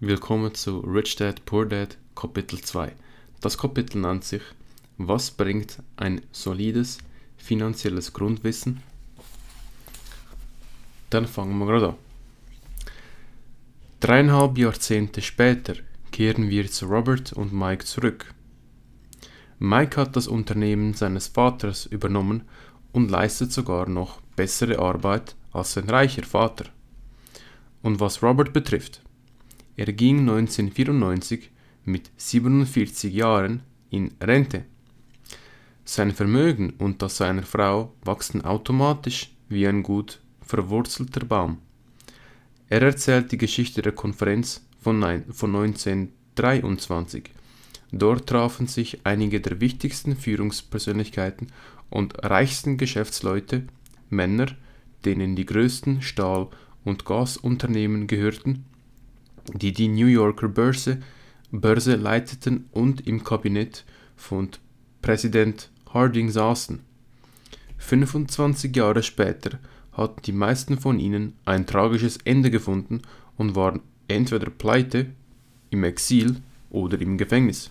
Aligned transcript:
Willkommen 0.00 0.54
zu 0.54 0.78
Rich 0.78 1.16
Dad 1.16 1.44
Poor 1.44 1.66
Dad 1.66 1.98
Kapitel 2.14 2.60
2. 2.60 2.92
Das 3.40 3.58
Kapitel 3.58 4.00
nennt 4.00 4.22
sich 4.22 4.42
Was 4.96 5.32
bringt 5.32 5.82
ein 5.96 6.20
solides 6.30 6.98
finanzielles 7.36 8.12
Grundwissen? 8.12 8.80
Dann 11.10 11.26
fangen 11.26 11.58
wir 11.58 11.66
gerade 11.66 11.88
an. 11.88 11.96
Dreieinhalb 13.98 14.56
Jahrzehnte 14.56 15.20
später 15.20 15.74
kehren 16.12 16.48
wir 16.48 16.70
zu 16.70 16.86
Robert 16.86 17.32
und 17.32 17.52
Mike 17.52 17.84
zurück. 17.84 18.32
Mike 19.58 20.00
hat 20.00 20.14
das 20.14 20.28
Unternehmen 20.28 20.94
seines 20.94 21.26
Vaters 21.26 21.86
übernommen 21.86 22.42
und 22.92 23.10
leistet 23.10 23.50
sogar 23.50 23.88
noch 23.88 24.20
bessere 24.36 24.78
Arbeit 24.78 25.34
als 25.50 25.72
sein 25.72 25.90
reicher 25.90 26.22
Vater. 26.22 26.66
Und 27.82 27.98
was 27.98 28.22
Robert 28.22 28.52
betrifft, 28.52 29.02
er 29.78 29.92
ging 29.92 30.20
1994 30.20 31.50
mit 31.84 32.10
47 32.16 33.14
Jahren 33.14 33.62
in 33.90 34.10
Rente. 34.20 34.64
Sein 35.84 36.12
Vermögen 36.12 36.70
und 36.78 37.00
das 37.00 37.18
seiner 37.18 37.44
Frau 37.44 37.94
wachsen 38.02 38.44
automatisch 38.44 39.30
wie 39.48 39.68
ein 39.68 39.84
gut 39.84 40.18
verwurzelter 40.42 41.24
Baum. 41.24 41.58
Er 42.68 42.82
erzählt 42.82 43.30
die 43.30 43.38
Geschichte 43.38 43.80
der 43.80 43.92
Konferenz 43.92 44.66
von 44.80 44.96
1923. 44.96 47.30
Dort 47.92 48.28
trafen 48.28 48.66
sich 48.66 48.98
einige 49.04 49.40
der 49.40 49.60
wichtigsten 49.60 50.16
Führungspersönlichkeiten 50.16 51.52
und 51.88 52.24
reichsten 52.24 52.78
Geschäftsleute, 52.78 53.62
Männer, 54.10 54.48
denen 55.04 55.36
die 55.36 55.46
größten 55.46 56.02
Stahl- 56.02 56.48
und 56.84 57.04
Gasunternehmen 57.04 58.08
gehörten, 58.08 58.64
die 59.54 59.72
die 59.72 59.88
New 59.88 60.06
Yorker 60.06 60.48
Börse, 60.48 60.98
Börse 61.50 61.96
leiteten 61.96 62.66
und 62.72 63.06
im 63.06 63.24
Kabinett 63.24 63.84
von 64.16 64.50
Präsident 65.00 65.70
Harding 65.92 66.30
saßen. 66.30 66.80
25 67.78 68.74
Jahre 68.76 69.02
später 69.02 69.58
hatten 69.92 70.22
die 70.22 70.32
meisten 70.32 70.78
von 70.78 70.98
ihnen 70.98 71.34
ein 71.44 71.66
tragisches 71.66 72.18
Ende 72.24 72.50
gefunden 72.50 73.02
und 73.36 73.54
waren 73.56 73.80
entweder 74.08 74.50
pleite, 74.50 75.06
im 75.70 75.84
Exil 75.84 76.36
oder 76.70 77.00
im 77.00 77.18
Gefängnis. 77.18 77.70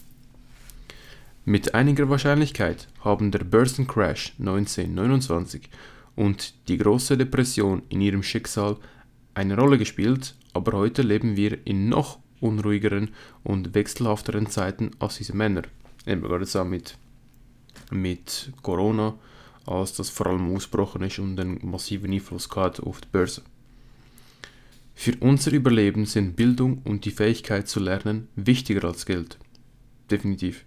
Mit 1.46 1.74
einiger 1.74 2.10
Wahrscheinlichkeit 2.10 2.88
haben 3.02 3.32
der 3.32 3.44
Börsencrash 3.44 4.34
1929 4.40 5.70
und 6.16 6.54
die 6.68 6.78
große 6.78 7.18
Depression 7.18 7.84
in 7.90 8.02
ihrem 8.02 8.24
Schicksal 8.24 8.78
eine 9.34 9.56
Rolle 9.56 9.78
gespielt 9.78 10.36
aber 10.58 10.78
heute 10.78 11.02
leben 11.02 11.38
wir 11.38 11.66
in 11.66 11.90
noch 11.90 12.20
unruhigeren 12.40 13.10
und 13.44 13.74
wechselhafteren 13.74 14.48
Zeiten 14.48 14.92
als 15.00 15.18
diese 15.18 15.36
Männer. 15.36 15.64
Eben 16.06 16.22
gerade 16.22 16.66
mit, 16.66 16.98
mit 17.92 18.52
Corona, 18.62 19.16
als 19.66 19.94
das 19.94 20.10
vor 20.10 20.28
allem 20.28 20.56
ausgebrochen 20.56 21.04
ist 21.04 21.20
und 21.20 21.40
einen 21.40 21.60
massiven 21.64 22.14
Einfluss 22.14 22.50
hat 22.56 22.80
auf 22.80 23.02
die 23.02 23.08
Börse. 23.12 23.42
Für 24.96 25.14
unser 25.20 25.52
Überleben 25.52 26.06
sind 26.06 26.36
Bildung 26.36 26.82
und 26.84 27.06
die 27.06 27.12
Fähigkeit 27.12 27.68
zu 27.68 27.80
lernen 27.80 28.30
wichtiger 28.36 28.86
als 28.86 29.06
Geld. 29.06 29.38
Definitiv. 30.10 30.66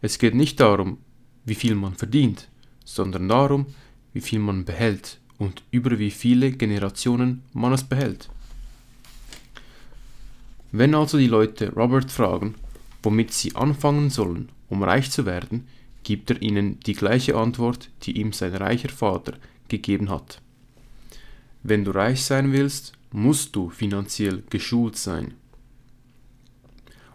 Es 0.00 0.18
geht 0.18 0.34
nicht 0.34 0.60
darum, 0.60 0.98
wie 1.44 1.54
viel 1.54 1.74
man 1.74 1.94
verdient, 1.94 2.48
sondern 2.84 3.28
darum, 3.28 3.66
wie 4.12 4.20
viel 4.20 4.38
man 4.38 4.64
behält 4.64 5.20
und 5.36 5.62
über 5.70 5.98
wie 5.98 6.10
viele 6.10 6.52
Generationen 6.52 7.42
man 7.52 7.72
es 7.72 7.84
behält. 7.84 8.30
Wenn 10.70 10.94
also 10.94 11.16
die 11.16 11.28
Leute 11.28 11.72
Robert 11.72 12.10
fragen, 12.10 12.54
womit 13.02 13.32
sie 13.32 13.56
anfangen 13.56 14.10
sollen, 14.10 14.50
um 14.68 14.82
reich 14.82 15.10
zu 15.10 15.24
werden, 15.24 15.66
gibt 16.02 16.30
er 16.30 16.42
ihnen 16.42 16.78
die 16.80 16.92
gleiche 16.92 17.36
Antwort, 17.36 17.90
die 18.02 18.18
ihm 18.18 18.32
sein 18.32 18.54
reicher 18.54 18.90
Vater 18.90 19.34
gegeben 19.68 20.10
hat. 20.10 20.42
Wenn 21.62 21.84
du 21.84 21.90
reich 21.90 22.22
sein 22.22 22.52
willst, 22.52 22.92
musst 23.12 23.56
du 23.56 23.70
finanziell 23.70 24.42
geschult 24.50 24.96
sein. 24.96 25.34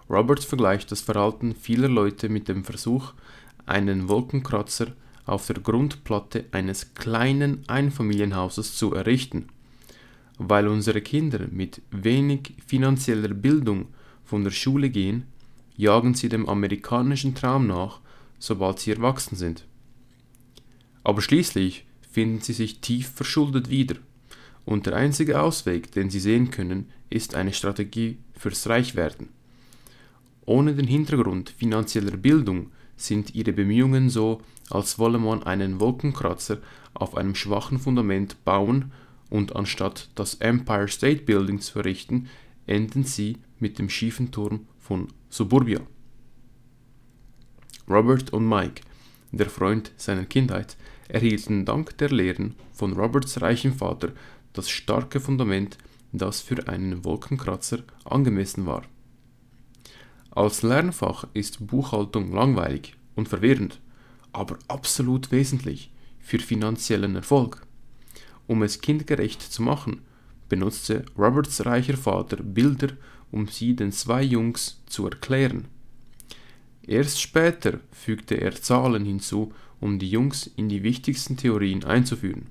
Robert 0.10 0.44
vergleicht 0.44 0.92
das 0.92 1.02
Verhalten 1.02 1.56
vieler 1.56 1.88
Leute 1.88 2.30
mit 2.30 2.48
dem 2.48 2.64
Versuch, 2.64 3.14
einen 3.66 4.10
Wolkenkratzer 4.10 4.88
auf 5.26 5.48
der 5.48 5.60
Grundplatte 5.60 6.46
eines 6.52 6.96
kleinen 6.96 7.64
Einfamilienhauses 7.68 8.76
zu 8.76 8.96
errichten– 8.96 9.50
weil 10.38 10.68
unsere 10.68 11.02
Kinder 11.02 11.48
mit 11.52 11.82
wenig 11.92 12.54
finanzieller 12.66 13.34
Bildung 13.34 13.88
von 14.24 14.44
der 14.44 14.52
Schule 14.52 14.90
gehen, 14.90 15.26
jagen 15.76 16.14
sie 16.14 16.30
dem 16.30 16.48
amerikanischen 16.48 17.36
Traum 17.36 17.68
nach, 17.68 18.00
sobald 18.40 18.80
sie 18.80 18.92
erwachsen 18.92 19.36
sind. 19.36 19.66
Aber 21.04 21.22
schließlich 21.22 21.86
finden 22.10 22.42
sie 22.42 22.54
sich 22.54 22.80
tief 22.80 23.10
verschuldet 23.10 23.70
wieder, 23.70 23.96
und 24.66 24.86
der 24.86 24.96
einzige 24.96 25.42
Ausweg, 25.42 25.92
den 25.92 26.10
sie 26.10 26.20
sehen 26.20 26.50
können, 26.50 26.90
ist 27.10 27.36
eine 27.36 27.54
Strategie 27.54 28.18
fürs 28.38 28.68
Reichwerden. 28.68 29.30
Ohne 30.46 30.74
den 30.74 30.88
Hintergrund 30.88 31.50
finanzieller 31.50 32.18
Bildung 32.18 32.72
sind 32.96 33.36
ihre 33.36 33.52
Bemühungen 33.52 34.10
so, 34.10 34.42
als 34.70 35.00
wolle 35.00 35.20
man 35.20 35.44
einen 35.44 35.80
Wolkenkratzer 35.80 36.60
auf 36.94 37.16
einem 37.18 37.36
schwachen 37.36 37.80
Fundament 37.80 38.44
bauen 38.46 38.92
und 39.34 39.56
anstatt 39.56 40.10
das 40.14 40.36
Empire 40.36 40.88
State 40.88 41.24
Building 41.24 41.60
zu 41.60 41.80
errichten, 41.80 42.30
enden 42.68 43.04
sie 43.04 43.40
mit 43.58 43.80
dem 43.80 43.90
schiefen 43.90 44.30
Turm 44.30 44.68
von 44.80 45.08
Suburbia. 45.28 45.80
Robert 47.90 48.32
und 48.32 48.48
Mike, 48.48 48.84
der 49.32 49.50
Freund 49.50 49.92
seiner 49.98 50.26
Kindheit, 50.26 50.78
erhielten 51.08 51.66
dank 51.66 51.98
der 51.98 52.12
Lehren 52.12 52.54
von 52.74 52.94
Roberts 52.94 53.42
reichem 53.42 53.74
Vater 53.74 54.12
das 54.54 54.70
starke 54.70 55.20
Fundament, 55.20 55.80
das 56.12 56.40
für 56.42 56.68
einen 56.68 57.04
Wolkenkratzer 57.04 57.80
angemessen 58.06 58.68
war. 58.68 58.84
Als 60.30 60.62
Lernfach 60.62 61.26
ist 61.34 61.66
Buchhaltung 61.66 62.32
langweilig 62.32 62.96
und 63.16 63.30
verwirrend, 63.30 63.82
aber 64.32 64.60
absolut 64.68 65.32
wesentlich 65.32 65.92
für 66.20 66.38
finanziellen 66.38 67.16
Erfolg. 67.16 67.66
Um 68.48 68.64
es 68.64 68.82
kindgerecht 68.82 69.42
zu 69.42 69.62
machen, 69.62 70.02
benutzte 70.50 71.06
Roberts 71.18 71.66
reicher 71.66 71.98
Vater 71.98 72.38
Bilder, 72.38 72.90
um 73.32 73.48
sie 73.48 73.76
den 73.76 73.92
zwei 73.92 74.22
Jungs 74.22 74.82
zu 74.86 75.06
erklären. 75.06 75.66
Erst 76.86 77.22
später 77.22 77.80
fügte 77.92 78.36
er 78.36 78.54
Zahlen 78.54 79.06
hinzu, 79.06 79.54
um 79.80 80.00
die 80.00 80.10
Jungs 80.10 80.52
in 80.56 80.70
die 80.70 80.84
wichtigsten 80.84 81.38
Theorien 81.38 81.84
einzuführen. 81.84 82.48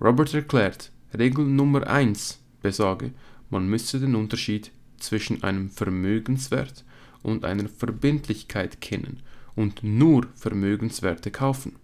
Robert 0.00 0.32
erklärt, 0.32 0.92
Regel 1.16 1.44
Nummer 1.44 1.86
1 1.86 2.38
besage, 2.62 3.12
man 3.50 3.68
müsse 3.68 3.98
den 3.98 4.14
Unterschied 4.14 4.70
zwischen 4.98 5.42
einem 5.42 5.70
Vermögenswert 5.70 6.84
und 7.22 7.44
einer 7.44 7.68
Verbindlichkeit 7.68 8.80
kennen 8.80 9.20
und 9.56 9.82
nur 9.82 10.26
Vermögenswerte 10.36 11.30
kaufen. 11.30 11.76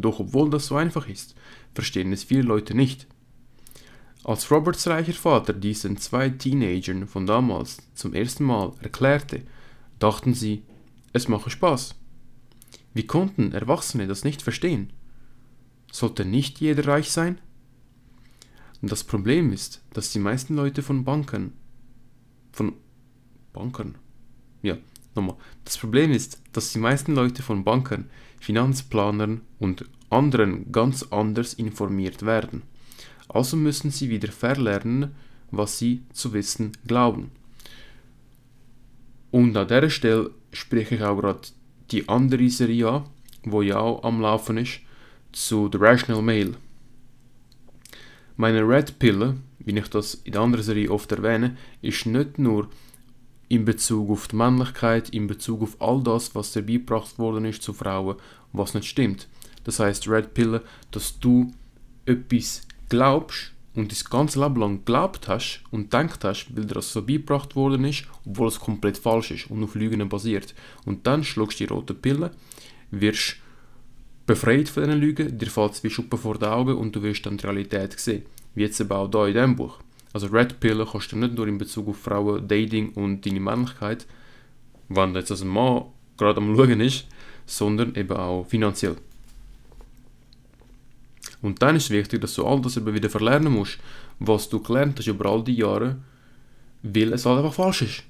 Doch 0.00 0.20
obwohl 0.20 0.50
das 0.50 0.66
so 0.66 0.76
einfach 0.76 1.08
ist, 1.08 1.34
verstehen 1.74 2.12
es 2.12 2.24
viele 2.24 2.42
Leute 2.42 2.74
nicht. 2.74 3.06
Als 4.22 4.50
Roberts 4.50 4.86
reicher 4.86 5.12
Vater 5.14 5.52
diesen 5.52 5.96
zwei 5.96 6.28
Teenagern 6.28 7.06
von 7.06 7.26
damals 7.26 7.78
zum 7.94 8.12
ersten 8.12 8.44
Mal 8.44 8.72
erklärte, 8.80 9.42
dachten 9.98 10.34
sie, 10.34 10.62
es 11.12 11.28
mache 11.28 11.50
Spaß. 11.50 11.94
Wie 12.92 13.06
konnten 13.06 13.52
Erwachsene 13.52 14.06
das 14.06 14.24
nicht 14.24 14.42
verstehen? 14.42 14.92
Sollte 15.90 16.24
nicht 16.24 16.60
jeder 16.60 16.86
reich 16.86 17.10
sein? 17.10 17.38
Das 18.82 19.04
Problem 19.04 19.52
ist, 19.52 19.82
dass 19.92 20.12
die 20.12 20.18
meisten 20.18 20.54
Leute 20.56 20.82
von 20.82 21.04
Banken, 21.04 21.52
von 22.52 22.74
Bankern, 23.52 23.96
ja, 24.62 24.76
nochmal, 25.14 25.36
das 25.64 25.76
Problem 25.76 26.12
ist, 26.12 26.40
dass 26.52 26.72
die 26.72 26.78
meisten 26.78 27.14
Leute 27.14 27.42
von 27.42 27.64
Bankern 27.64 28.08
Finanzplanern 28.40 29.42
und 29.58 29.84
anderen 30.08 30.72
ganz 30.72 31.04
anders 31.10 31.54
informiert 31.54 32.26
werden. 32.26 32.62
Also 33.28 33.56
müssen 33.56 33.90
sie 33.90 34.10
wieder 34.10 34.32
verlernen, 34.32 35.14
was 35.52 35.78
sie 35.78 36.02
zu 36.12 36.32
wissen 36.32 36.72
glauben. 36.86 37.30
Und 39.30 39.56
an 39.56 39.68
dieser 39.68 39.90
Stelle 39.90 40.30
spreche 40.52 40.96
ich 40.96 41.02
auch 41.02 41.20
gerade 41.20 41.40
die 41.92 42.08
andere 42.08 42.48
Serie 42.48 42.88
an, 42.88 43.04
wo 43.44 43.62
ja 43.62 43.78
auch 43.78 44.02
am 44.02 44.20
Laufen 44.20 44.56
ist, 44.56 44.80
zu 45.32 45.68
The 45.70 45.78
Rational 45.78 46.22
Mail. 46.22 46.56
Meine 48.36 48.66
Red 48.66 48.98
Pille, 48.98 49.36
wie 49.60 49.78
ich 49.78 49.88
das 49.88 50.14
in 50.14 50.32
der 50.32 50.40
anderen 50.40 50.64
Serie 50.64 50.90
oft 50.90 51.12
erwähne, 51.12 51.56
ist 51.82 52.06
nicht 52.06 52.38
nur 52.38 52.68
in 53.50 53.64
Bezug 53.64 54.10
auf 54.10 54.28
die 54.28 54.36
Männlichkeit, 54.36 55.10
in 55.10 55.26
Bezug 55.26 55.60
auf 55.62 55.76
all 55.82 56.02
das, 56.02 56.34
was 56.36 56.52
dir 56.52 56.62
beigebracht 56.62 57.18
worden 57.18 57.44
ist 57.44 57.62
zu 57.62 57.74
Frauen, 57.74 58.16
was 58.52 58.74
nicht 58.74 58.86
stimmt. 58.86 59.26
Das 59.64 59.80
heißt, 59.80 60.08
Red 60.08 60.34
Pill, 60.34 60.60
dass 60.92 61.18
du 61.18 61.52
etwas 62.06 62.62
glaubst 62.88 63.52
und 63.74 63.90
das 63.90 64.04
ganze 64.04 64.40
Leben 64.40 64.60
lang 64.60 64.78
geglaubt 64.78 65.26
hast 65.26 65.64
und 65.72 65.92
denkt 65.92 66.22
hast, 66.22 66.46
weil 66.54 66.64
dir 66.64 66.74
das 66.74 66.92
so 66.92 67.02
beigebracht 67.02 67.56
worden 67.56 67.84
ist, 67.84 68.04
obwohl 68.24 68.46
es 68.46 68.60
komplett 68.60 68.98
falsch 68.98 69.32
ist 69.32 69.50
und 69.50 69.64
auf 69.64 69.74
Lügen 69.74 70.08
basiert. 70.08 70.54
Und 70.84 71.08
dann 71.08 71.24
schluckst 71.24 71.58
du 71.58 71.66
die 71.66 71.72
rote 71.72 71.94
Pille, 71.94 72.30
wirst 72.92 73.36
befreit 74.26 74.68
von 74.68 74.84
diesen 74.84 75.00
Lügen, 75.00 75.36
dir 75.36 75.50
fällt 75.50 75.72
es 75.72 75.82
wie 75.82 75.90
Schuppen 75.90 76.20
vor 76.20 76.38
den 76.38 76.50
Augen 76.50 76.76
und 76.76 76.94
du 76.94 77.02
wirst 77.02 77.26
dann 77.26 77.36
die 77.36 77.46
Realität 77.46 77.98
sehen. 77.98 78.22
Wie 78.54 78.62
jetzt 78.62 78.80
eben 78.80 78.92
auch 78.92 79.10
hier 79.10 79.26
in 79.26 79.34
diesem 79.34 79.56
Buch. 79.56 79.80
Also 80.12 80.26
Red 80.26 80.58
Pill 80.60 80.84
kannst 80.90 81.12
du 81.12 81.16
nicht 81.16 81.34
nur 81.34 81.46
in 81.46 81.58
Bezug 81.58 81.88
auf 81.88 81.98
Frauen, 81.98 82.48
Dating 82.48 82.90
und 82.94 83.24
deine 83.24 83.40
Männlichkeit, 83.40 84.06
wenn 84.88 85.12
du 85.12 85.20
jetzt 85.20 85.30
als 85.30 85.44
Mann 85.44 85.84
gerade 86.16 86.38
am 86.38 86.56
Schauen 86.56 86.80
ist, 86.80 87.06
sondern 87.46 87.94
eben 87.94 88.16
auch 88.16 88.44
finanziell. 88.44 88.96
Und 91.42 91.62
dann 91.62 91.76
ist 91.76 91.84
es 91.84 91.90
wichtig, 91.90 92.20
dass 92.20 92.34
du 92.34 92.46
all 92.46 92.60
das 92.60 92.76
eben 92.76 92.92
wieder 92.94 93.08
verlernen 93.08 93.52
musst, 93.52 93.78
was 94.18 94.48
du 94.48 94.60
gelernt 94.62 94.98
hast 94.98 95.06
über 95.06 95.30
all 95.30 95.42
die 95.42 95.56
Jahre, 95.56 95.96
weil 96.82 97.12
es 97.12 97.24
halt 97.24 97.38
einfach 97.38 97.54
falsch 97.54 97.82
ist. 97.82 98.02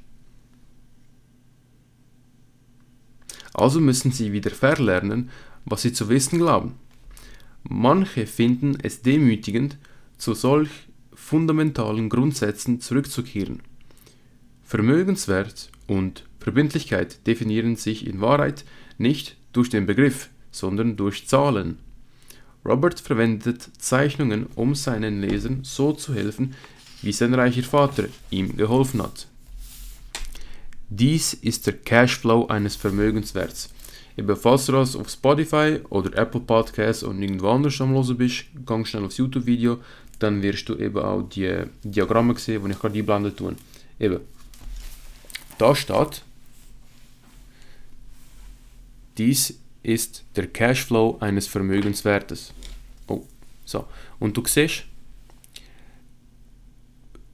Also 3.52 3.80
müssen 3.80 4.10
sie 4.10 4.32
wieder 4.32 4.50
verlernen, 4.50 5.30
was 5.64 5.82
sie 5.82 5.92
zu 5.92 6.08
wissen 6.08 6.38
glauben. 6.38 6.74
Manche 7.62 8.26
finden 8.26 8.78
es 8.82 9.02
demütigend, 9.02 9.76
zu 10.16 10.34
solch 10.34 10.70
fundamentalen 11.30 12.08
Grundsätzen 12.08 12.80
zurückzukehren. 12.80 13.60
Vermögenswert 14.64 15.70
und 15.86 16.24
Verbindlichkeit 16.40 17.24
definieren 17.24 17.76
sich 17.76 18.04
in 18.04 18.20
Wahrheit 18.20 18.64
nicht 18.98 19.36
durch 19.52 19.70
den 19.70 19.86
Begriff, 19.86 20.28
sondern 20.50 20.96
durch 20.96 21.28
Zahlen. 21.28 21.78
Robert 22.64 22.98
verwendet 22.98 23.62
Zeichnungen, 23.78 24.46
um 24.56 24.74
seinen 24.74 25.20
Lesern 25.20 25.60
so 25.62 25.92
zu 25.92 26.14
helfen, 26.14 26.56
wie 27.00 27.12
sein 27.12 27.32
reicher 27.32 27.62
Vater 27.62 28.06
ihm 28.30 28.56
geholfen 28.56 29.00
hat. 29.00 29.28
Dies 30.88 31.32
ist 31.32 31.68
der 31.68 31.74
Cashflow 31.74 32.48
eines 32.48 32.74
Vermögenswerts. 32.74 33.70
Eben, 34.16 34.34
falls 34.36 34.66
du 34.66 34.72
das 34.72 34.96
auf 34.96 35.08
Spotify 35.08 35.78
oder 35.90 36.18
Apple 36.18 36.40
Podcasts 36.40 37.04
und 37.04 37.22
irgendwo 37.22 37.50
anders 37.50 37.80
am 37.80 37.94
Hören 37.94 38.16
bist, 38.16 38.46
gang 38.66 38.84
schnell 38.84 39.04
aufs 39.04 39.18
YouTube-Video, 39.18 39.78
dann 40.22 40.42
wirst 40.42 40.68
du 40.68 40.76
eben 40.76 40.98
auch 40.98 41.22
die 41.22 41.64
Diagramme 41.82 42.38
sehen, 42.38 42.64
die 42.64 42.70
ich 42.70 42.78
gerade 42.78 42.98
einblenden 42.98 43.34
tue. 43.34 43.56
Eben, 43.98 44.20
da 45.58 45.74
steht, 45.74 46.22
dies 49.18 49.58
ist 49.82 50.24
der 50.36 50.46
Cashflow 50.46 51.18
eines 51.20 51.46
Vermögenswertes. 51.46 52.52
Oh, 53.08 53.22
so. 53.64 53.86
Und 54.18 54.36
du 54.36 54.42
siehst, 54.46 54.84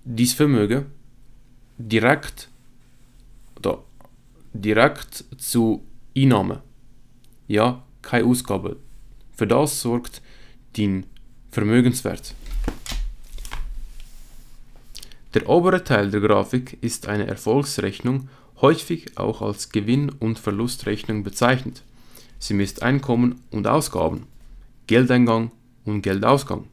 dieses 0.04 0.34
Vermögen 0.34 0.86
direkt, 1.78 2.48
da, 3.60 3.78
direkt 4.52 5.24
zu 5.38 5.82
Einnahmen. 6.16 6.60
Ja, 7.48 7.82
keine 8.02 8.26
Ausgaben. 8.26 8.76
Für 9.36 9.46
das 9.46 9.80
sorgt 9.80 10.22
dein 10.76 11.06
Vermögenswert. 11.50 12.34
Der 15.36 15.50
obere 15.50 15.84
Teil 15.84 16.10
der 16.10 16.22
Grafik 16.22 16.78
ist 16.80 17.08
eine 17.08 17.26
Erfolgsrechnung, 17.26 18.30
häufig 18.62 19.18
auch 19.18 19.42
als 19.42 19.68
Gewinn- 19.68 20.08
und 20.08 20.38
Verlustrechnung 20.38 21.24
bezeichnet. 21.24 21.82
Sie 22.38 22.54
misst 22.54 22.82
Einkommen 22.82 23.42
und 23.50 23.66
Ausgaben, 23.66 24.22
Geldeingang 24.86 25.50
und 25.84 26.00
Geldausgang. 26.00 26.64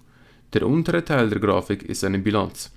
Der 0.53 0.65
untere 0.65 1.03
Teil 1.03 1.29
der 1.29 1.41
Grafik 1.41 1.83
ist 1.83 2.05
eine 2.05 2.19
Bilanz. 2.19 2.71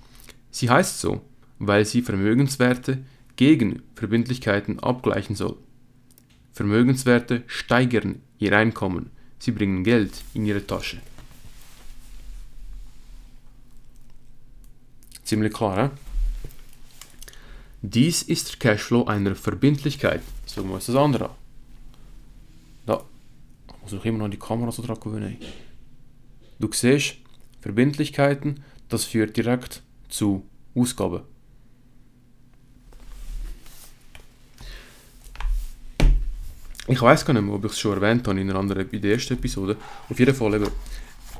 Sie 0.51 0.69
heißt 0.69 0.99
so, 0.99 1.21
weil 1.57 1.85
sie 1.85 2.01
Vermögenswerte 2.01 2.97
gegen 3.37 3.81
Verbindlichkeiten 3.95 4.81
abgleichen 4.81 5.37
soll. 5.37 5.55
Vermögenswerte 6.51 7.43
steigern 7.47 8.21
ihr 8.39 8.51
Einkommen, 8.51 9.09
sie 9.39 9.51
bringen 9.51 9.85
Geld 9.85 10.21
in 10.33 10.45
ihre 10.45 10.67
Tasche. 10.67 10.97
Ziemlich 15.27 15.51
klar, 15.51 15.77
eh? 15.77 15.89
Dies 17.81 18.21
ist 18.21 18.49
der 18.49 18.59
Cashflow 18.59 19.07
einer 19.07 19.35
Verbindlichkeit. 19.35 20.21
Schauen 20.49 20.69
wir 20.69 20.75
uns 20.75 20.85
das 20.85 20.95
andere 20.95 21.25
an. 21.25 21.35
Da 22.85 23.03
muss 23.81 23.91
ich 23.91 24.05
immer 24.05 24.19
noch 24.19 24.29
die 24.29 24.39
Kamera 24.39 24.71
so 24.71 24.81
dran 24.81 24.97
gewöhnen. 25.01 25.35
Du 26.59 26.69
siehst, 26.71 27.15
Verbindlichkeiten, 27.59 28.63
das 28.87 29.03
führt 29.03 29.35
direkt 29.35 29.83
zu 30.07 30.45
Ausgaben. 30.73 31.23
Ich 36.87 37.01
weiß 37.01 37.25
gar 37.25 37.33
nicht 37.33 37.43
mehr, 37.43 37.53
ob 37.53 37.65
ich 37.65 37.73
es 37.73 37.79
schon 37.79 38.01
erwähnt 38.01 38.25
habe 38.29 38.39
in 38.39 38.49
einer 38.49 38.59
anderen 38.59 38.89
in 38.89 39.01
der 39.01 39.11
ersten 39.11 39.33
Episode. 39.33 39.75
Auf 40.09 40.17
jeden 40.17 40.33
Fall 40.33 40.53
eben, 40.53 40.71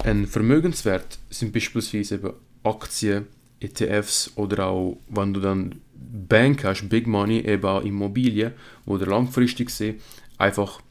ein 0.04 0.28
Vermögenswert 0.28 1.19
sind 1.30 1.54
beispielsweise 1.54 2.16
eben 2.16 2.33
Aktien, 2.63 3.28
ETFs 3.59 4.31
oder 4.36 4.68
auch, 4.68 4.98
wenn 5.09 5.33
du 5.33 5.39
dann 5.39 5.75
Bank 5.94 6.63
hast, 6.63 6.88
Big 6.89 7.07
Money, 7.07 7.39
eben 7.39 7.65
auch 7.65 7.83
Immobilien, 7.83 8.54
du 8.98 9.06
langfristig 9.06 9.69
sehen, 9.69 10.00
einfach 10.38 10.81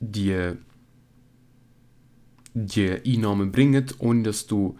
die, 0.00 0.52
die 2.52 2.90
Einnahmen 2.90 3.50
bringen, 3.52 3.86
ohne 3.98 4.22
dass 4.24 4.46
du 4.46 4.76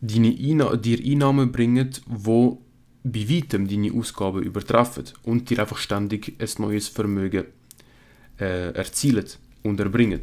deine 0.00 0.30
dir 0.76 0.98
Einnahmen 1.04 1.52
bringen, 1.52 1.90
wo 2.06 2.62
bei 3.02 3.28
weitem 3.28 3.68
deine 3.68 3.92
Ausgaben 3.92 4.42
übertreffen 4.42 5.04
und 5.22 5.48
dir 5.48 5.60
einfach 5.60 5.78
ständig 5.78 6.34
ein 6.40 6.48
neues 6.58 6.88
Vermögen 6.88 7.44
äh, 8.38 8.72
erzielen 8.72 9.26
und 9.62 9.78
erbringen. 9.80 10.20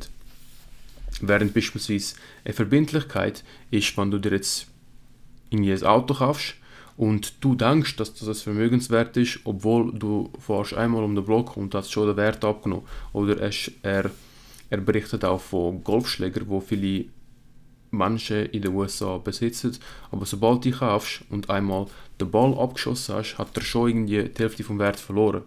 Während 1.21 1.53
beispielsweise 1.53 2.15
eine 2.43 2.53
Verbindlichkeit 2.53 3.43
ist, 3.71 3.97
wenn 3.97 4.11
du 4.11 4.19
dir 4.19 4.31
jetzt 4.31 4.67
in 5.53 5.69
ein 5.69 5.83
Auto 5.83 6.13
kaufst 6.15 6.55
und 6.97 7.43
du 7.43 7.55
denkst, 7.55 7.95
dass 7.95 8.13
das 8.13 8.27
ein 8.27 8.35
Vermögenswert 8.35 9.15
ist, 9.17 9.39
obwohl 9.43 9.93
du 9.93 10.31
fährst 10.39 10.73
einmal 10.73 11.03
um 11.03 11.15
den 11.15 11.25
Block 11.25 11.57
und 11.57 11.73
hast 11.73 11.91
schon 11.91 12.07
den 12.07 12.17
Wert 12.17 12.43
abgenommen. 12.43 12.85
Oder 13.13 13.39
er, 13.81 14.11
er 14.69 14.77
berichtet 14.81 15.25
auch 15.25 15.41
von 15.41 15.83
Golfschlägern, 15.83 16.47
wo 16.47 16.59
viele 16.59 17.05
Menschen 17.91 18.47
in 18.47 18.63
den 18.63 18.73
USA 18.73 19.17
besitzen, 19.19 19.77
aber 20.11 20.25
sobald 20.25 20.65
du 20.65 20.71
kaufst 20.71 21.23
und 21.29 21.49
einmal 21.49 21.85
den 22.19 22.31
Ball 22.31 22.57
abgeschossen 22.57 23.15
hast, 23.15 23.37
hat 23.37 23.55
er 23.55 23.61
schon 23.61 23.89
irgendwie 23.89 24.29
die 24.29 24.41
Hälfte 24.41 24.63
vom 24.63 24.79
Wert 24.79 24.99
verloren. 24.99 25.43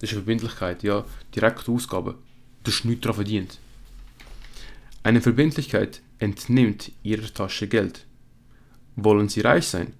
Das 0.00 0.10
ist 0.10 0.16
eine 0.16 0.22
Verbindlichkeit, 0.22 0.84
ja, 0.84 1.04
direkte 1.34 1.72
Ausgabe. 1.72 2.14
Du 2.62 2.70
hast 2.70 2.84
nichts 2.84 3.02
daran 3.02 3.16
verdient. 3.16 3.58
Eine 5.02 5.20
Verbindlichkeit 5.20 6.00
entnimmt 6.20 6.92
ihrer 7.02 7.32
Tasche 7.32 7.66
Geld. 7.66 8.04
Wollen 9.00 9.28
Sie 9.28 9.42
reich 9.42 9.64
sein? 9.68 9.92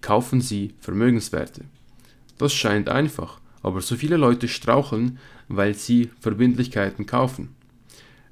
Kaufen 0.00 0.40
Sie 0.40 0.74
Vermögenswerte. 0.78 1.62
Das 2.38 2.54
scheint 2.54 2.88
einfach, 2.88 3.40
aber 3.64 3.80
so 3.80 3.96
viele 3.96 4.16
Leute 4.16 4.46
straucheln, 4.46 5.18
weil 5.48 5.74
sie 5.74 6.10
Verbindlichkeiten 6.20 7.04
kaufen. 7.04 7.56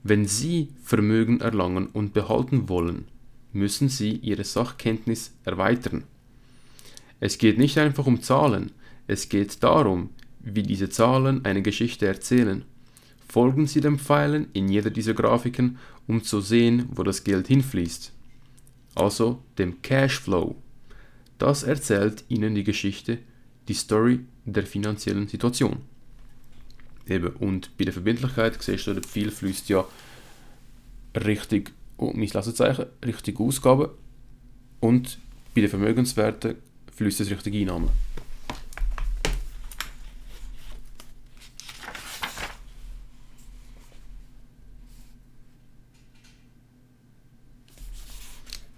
Wenn 0.04 0.26
Sie 0.26 0.68
Vermögen 0.84 1.40
erlangen 1.40 1.88
und 1.88 2.12
behalten 2.12 2.68
wollen, 2.68 3.06
müssen 3.52 3.88
Sie 3.88 4.12
Ihre 4.12 4.44
Sachkenntnis 4.44 5.32
erweitern. 5.42 6.04
Es 7.18 7.36
geht 7.36 7.58
nicht 7.58 7.76
einfach 7.78 8.06
um 8.06 8.22
Zahlen, 8.22 8.70
es 9.08 9.28
geht 9.28 9.60
darum, 9.64 10.10
wie 10.38 10.62
diese 10.62 10.88
Zahlen 10.88 11.44
eine 11.44 11.62
Geschichte 11.62 12.06
erzählen. 12.06 12.64
Folgen 13.28 13.66
Sie 13.66 13.80
den 13.80 13.98
Pfeilen 13.98 14.46
in 14.52 14.68
jeder 14.68 14.90
dieser 14.90 15.14
Grafiken, 15.14 15.78
um 16.06 16.22
zu 16.22 16.40
sehen, 16.40 16.88
wo 16.92 17.02
das 17.02 17.24
Geld 17.24 17.48
hinfließt 17.48 18.12
also 18.94 19.42
dem 19.58 19.82
Cashflow. 19.82 20.56
Das 21.38 21.62
erzählt 21.62 22.24
Ihnen 22.28 22.54
die 22.54 22.64
Geschichte, 22.64 23.18
die 23.68 23.74
Story 23.74 24.20
der 24.44 24.66
finanziellen 24.66 25.28
Situation. 25.28 25.80
Eben, 27.08 27.34
und 27.36 27.76
bei 27.76 27.84
der 27.84 27.92
Verbindlichkeit 27.92 28.62
siehst 28.62 28.86
du, 28.86 28.94
der 28.94 29.02
Pfeil 29.02 29.30
fließt 29.30 29.68
ja 29.68 29.84
richtig, 31.16 31.72
oh, 31.96 32.12
mein 32.14 32.28
Lesezeichen, 32.28 32.86
richtig 33.04 33.40
Ausgaben 33.40 33.90
und 34.80 35.18
bei 35.54 35.62
den 35.62 35.70
Vermögenswerten 35.70 36.56
fließt 36.92 37.20
es 37.20 37.30
richtig 37.30 37.54
Einnahmen. 37.54 37.90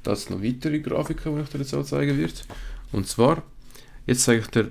Das 0.04 0.22
sind 0.22 0.36
noch 0.36 0.44
weitere 0.44 0.78
Grafiken, 0.80 1.34
die 1.34 1.42
ich 1.42 1.48
dir 1.48 1.58
jetzt 1.58 1.74
auch 1.74 1.84
zeigen 1.84 2.16
werde. 2.18 2.34
Und 2.92 3.08
zwar, 3.08 3.42
jetzt 4.06 4.24
zeige 4.24 4.42
ich 4.42 4.46
dir 4.48 4.70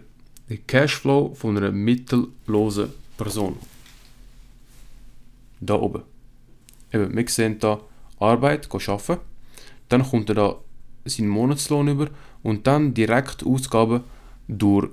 den 0.50 0.66
Cashflow 0.66 1.34
von 1.36 1.58
einer 1.58 1.72
mittellosen 1.72 2.90
Person. 3.18 3.58
Da 5.60 5.76
oben. 5.76 6.04
Eben, 6.94 7.16
wir 7.16 7.28
sehen 7.28 7.58
hier 7.60 7.82
Arbeit, 8.20 8.70
arbeiten. 8.72 9.20
dann 9.90 10.04
kommt 10.04 10.30
er 10.30 10.36
da 10.36 10.56
seinen 11.06 11.30
Monatslohn 11.30 11.88
über 11.88 12.10
und 12.44 12.68
dann 12.68 12.94
direkt 12.94 13.44
Ausgaben 13.46 14.04
durch 14.48 14.90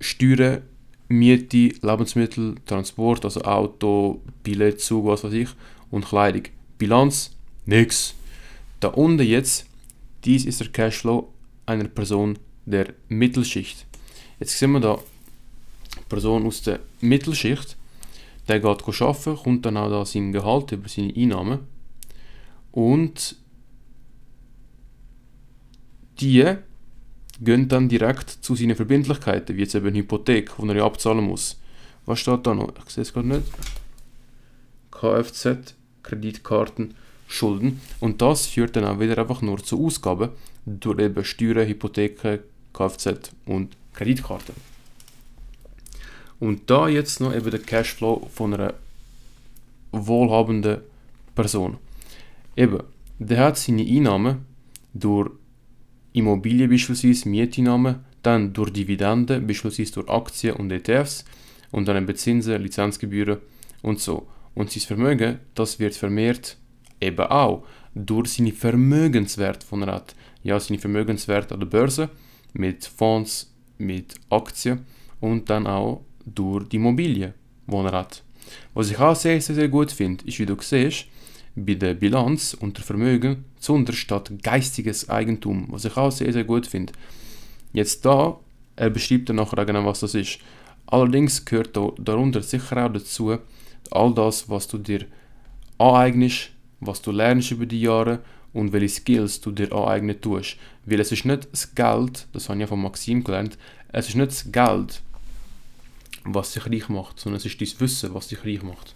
Steuern, 0.00 0.62
Miete, 1.08 1.74
Lebensmittel, 1.82 2.56
Transport, 2.66 3.24
also 3.24 3.42
Auto, 3.42 4.22
Billett, 4.42 4.80
Zug, 4.80 5.06
was 5.06 5.22
weiß 5.24 5.32
ich, 5.32 5.48
und 5.90 6.06
Kleidung. 6.06 6.42
Bilanz, 6.78 7.36
nix. 7.64 8.14
Da 8.86 8.92
unten 8.92 9.26
jetzt, 9.26 9.66
dies 10.24 10.44
ist 10.44 10.60
der 10.60 10.68
Cashflow 10.68 11.32
einer 11.66 11.88
Person 11.88 12.38
der 12.66 12.94
Mittelschicht. 13.08 13.84
Jetzt 14.38 14.56
sehen 14.56 14.70
wir 14.70 14.78
da 14.78 15.00
Person 16.08 16.46
aus 16.46 16.62
der 16.62 16.78
Mittelschicht, 17.00 17.76
der 18.46 18.60
geht 18.60 19.02
arbeiten, 19.02 19.36
kommt 19.38 19.66
dann 19.66 19.76
auch 19.76 19.90
da 19.90 20.04
sein 20.04 20.30
Gehalt 20.30 20.70
über 20.70 20.88
seine 20.88 21.12
Einnahmen 21.16 21.66
und 22.70 23.34
die 26.20 26.54
gehen 27.40 27.66
dann 27.66 27.88
direkt 27.88 28.30
zu 28.30 28.54
seinen 28.54 28.76
Verbindlichkeiten, 28.76 29.56
wie 29.56 29.62
jetzt 29.62 29.74
eben 29.74 29.88
eine 29.88 29.98
Hypothek, 29.98 30.52
die 30.56 30.68
er 30.68 30.76
ja 30.76 30.86
abzahlen 30.86 31.24
muss. 31.24 31.58
Was 32.04 32.20
steht 32.20 32.46
da 32.46 32.54
noch? 32.54 32.72
Ich 32.86 32.94
sehe 32.94 33.02
es 33.02 33.12
gerade 33.12 33.26
nicht. 33.26 33.46
Kfz, 34.92 35.74
Kreditkarten, 36.04 36.94
Schulden. 37.26 37.80
Und 38.00 38.22
das 38.22 38.46
führt 38.46 38.76
dann 38.76 38.84
auch 38.84 39.00
wieder 39.00 39.18
einfach 39.18 39.42
nur 39.42 39.62
zu 39.62 39.84
Ausgaben 39.84 40.30
durch 40.64 40.98
eben 40.98 41.24
Steuern, 41.24 41.66
Hypotheken, 41.66 42.40
Kfz 42.72 43.32
und 43.46 43.76
Kreditkarten. 43.94 44.54
Und 46.38 46.68
da 46.70 46.88
jetzt 46.88 47.20
noch 47.20 47.34
eben 47.34 47.50
der 47.50 47.60
Cashflow 47.60 48.28
von 48.32 48.54
einer 48.54 48.74
wohlhabenden 49.92 50.78
Person. 51.34 51.78
Eben, 52.56 52.82
der 53.18 53.44
hat 53.44 53.58
seine 53.58 53.82
Einnahmen 53.82 54.44
durch 54.92 55.30
Immobilien 56.12 56.70
beispielsweise, 56.70 57.28
Mieteinnahmen, 57.28 58.04
dann 58.22 58.52
durch 58.52 58.72
Dividenden, 58.72 59.46
beispielsweise 59.46 59.92
durch 59.92 60.08
Aktien 60.08 60.56
und 60.56 60.70
ETFs 60.70 61.24
und 61.70 61.86
dann 61.86 61.96
eben 61.96 62.16
Zinsen, 62.16 62.60
Lizenzgebühren 62.62 63.38
und 63.82 64.00
so. 64.00 64.26
Und 64.54 64.70
sein 64.70 64.82
Vermögen, 64.82 65.38
das 65.54 65.78
wird 65.78 65.94
vermehrt 65.94 66.56
eben 67.00 67.26
auch 67.26 67.64
durch 67.94 68.34
seine 68.34 68.52
Vermögenswert 68.52 69.64
von 69.64 69.82
er 69.82 69.94
hat. 69.94 70.14
Ja, 70.42 70.60
seine 70.60 70.78
Vermögenswert 70.78 71.52
an 71.52 71.60
der 71.60 71.66
Börse 71.66 72.10
mit 72.52 72.84
Fonds, 72.84 73.52
mit 73.78 74.14
Aktien 74.30 74.86
und 75.20 75.50
dann 75.50 75.66
auch 75.66 76.02
durch 76.24 76.68
die 76.68 76.76
Immobilie, 76.76 77.34
die 77.66 77.76
er 77.76 77.92
hat. 77.92 78.22
Was 78.74 78.90
ich 78.90 78.98
auch 78.98 79.16
sehr, 79.16 79.40
sehr, 79.40 79.54
sehr 79.54 79.68
gut 79.68 79.90
finde, 79.92 80.24
ist, 80.24 80.38
wie 80.38 80.46
du 80.46 80.56
siehst, 80.60 81.06
bei 81.56 81.74
der 81.74 81.94
Bilanz 81.94 82.54
unter 82.54 82.82
Vermögen 82.82 83.44
zuunterst 83.58 83.98
steht 83.98 84.42
geistiges 84.42 85.08
Eigentum, 85.08 85.66
was 85.70 85.86
ich 85.86 85.96
auch 85.96 86.12
sehr, 86.12 86.32
sehr 86.32 86.44
gut 86.44 86.66
finde. 86.66 86.92
Jetzt 87.72 88.04
da, 88.04 88.38
er 88.76 88.90
beschreibt 88.90 89.28
dann 89.28 89.36
nachher 89.36 89.64
genau, 89.64 89.84
was 89.86 90.00
das 90.00 90.14
ist. 90.14 90.38
Allerdings 90.86 91.44
gehört 91.44 91.76
da, 91.76 91.90
darunter 91.98 92.42
sicher 92.42 92.84
auch 92.84 92.92
dazu, 92.92 93.38
all 93.90 94.14
das, 94.14 94.48
was 94.48 94.68
du 94.68 94.78
dir 94.78 95.06
aneignest, 95.78 96.50
was 96.86 97.02
du 97.02 97.12
lernst 97.12 97.50
über 97.50 97.66
die 97.66 97.80
Jahre 97.80 98.20
und 98.52 98.72
welche 98.72 98.88
Skills 98.88 99.40
du 99.40 99.50
dir 99.50 99.72
aneignen 99.72 100.20
tust. 100.20 100.56
Weil 100.84 101.00
es 101.00 101.12
ist 101.12 101.24
nicht 101.24 101.48
das 101.52 101.74
Geld, 101.74 102.26
das 102.32 102.48
habe 102.48 102.58
ich 102.58 102.62
ja 102.62 102.66
von 102.66 102.82
Maxim 102.82 103.22
gelernt, 103.22 103.58
es 103.92 104.08
ist 104.08 104.16
nicht 104.16 104.30
das 104.30 104.50
Geld, 104.50 105.02
was 106.24 106.52
dich 106.52 106.66
reich 106.66 106.88
macht, 106.88 107.20
sondern 107.20 107.38
es 107.38 107.46
ist 107.46 107.60
dein 107.60 107.80
Wissen, 107.80 108.14
was 108.14 108.28
dich 108.28 108.44
reich 108.44 108.62
macht. 108.62 108.94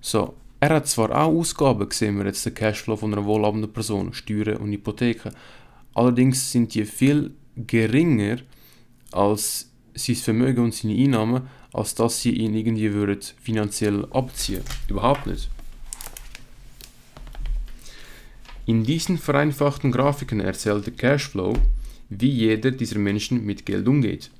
So, 0.00 0.34
er 0.60 0.70
hat 0.70 0.86
zwar 0.86 1.10
auch 1.10 1.32
Ausgaben, 1.32 1.90
sehen 1.90 2.16
wir 2.18 2.26
jetzt 2.26 2.46
den 2.46 2.54
Cashflow 2.54 2.96
von 2.96 3.12
einer 3.12 3.24
wohlhabenden 3.24 3.72
Person, 3.72 4.12
Steuern 4.12 4.58
und 4.58 4.72
Hypotheken, 4.72 5.32
allerdings 5.94 6.52
sind 6.52 6.74
die 6.74 6.84
viel 6.84 7.32
geringer 7.56 8.38
als 9.12 9.70
sein 9.94 10.14
Vermögen 10.16 10.64
und 10.64 10.74
seine 10.74 10.94
Einnahmen, 10.94 11.48
als 11.76 11.94
dass 11.94 12.22
sie 12.22 12.30
ihn 12.30 12.54
irgendwie 12.54 12.94
würden 12.94 13.20
finanziell 13.42 14.06
abziehen. 14.10 14.62
Überhaupt 14.88 15.26
nicht. 15.26 15.50
In 18.64 18.82
diesen 18.82 19.18
vereinfachten 19.18 19.92
Grafiken 19.92 20.40
erzählt 20.40 20.86
der 20.86 20.94
Cashflow, 20.94 21.52
wie 22.08 22.30
jeder 22.30 22.70
dieser 22.70 22.98
Menschen 22.98 23.44
mit 23.44 23.66
Geld 23.66 23.86
umgeht. 23.86 24.30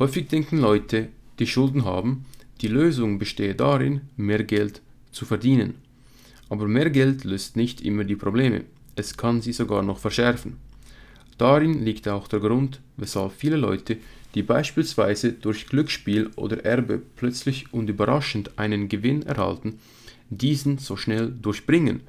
Häufig 0.00 0.26
denken 0.26 0.58
Leute, 0.58 1.08
die 1.38 1.46
Schulden 1.46 1.84
haben, 1.84 2.26
die 2.60 2.68
Lösung 2.68 3.20
bestehe 3.20 3.54
darin, 3.54 4.00
mehr 4.16 4.42
Geld 4.42 4.82
zu 5.12 5.24
verdienen. 5.24 5.76
Aber 6.48 6.66
mehr 6.66 6.90
Geld 6.90 7.22
löst 7.22 7.56
nicht 7.56 7.82
immer 7.82 8.02
die 8.02 8.16
Probleme, 8.16 8.64
es 8.96 9.16
kann 9.16 9.40
sie 9.40 9.52
sogar 9.52 9.82
noch 9.84 9.98
verschärfen. 9.98 10.56
Darin 11.38 11.84
liegt 11.84 12.08
auch 12.08 12.26
der 12.26 12.40
Grund, 12.40 12.80
weshalb 12.96 13.32
viele 13.32 13.56
Leute, 13.56 13.98
die 14.34 14.42
beispielsweise 14.42 15.32
durch 15.32 15.66
Glücksspiel 15.66 16.30
oder 16.36 16.64
Erbe 16.64 17.00
plötzlich 17.16 17.72
und 17.72 17.88
überraschend 17.88 18.58
einen 18.58 18.88
Gewinn 18.88 19.22
erhalten, 19.22 19.78
diesen 20.30 20.78
so 20.78 20.96
schnell 20.96 21.30
durchbringen. 21.30 22.00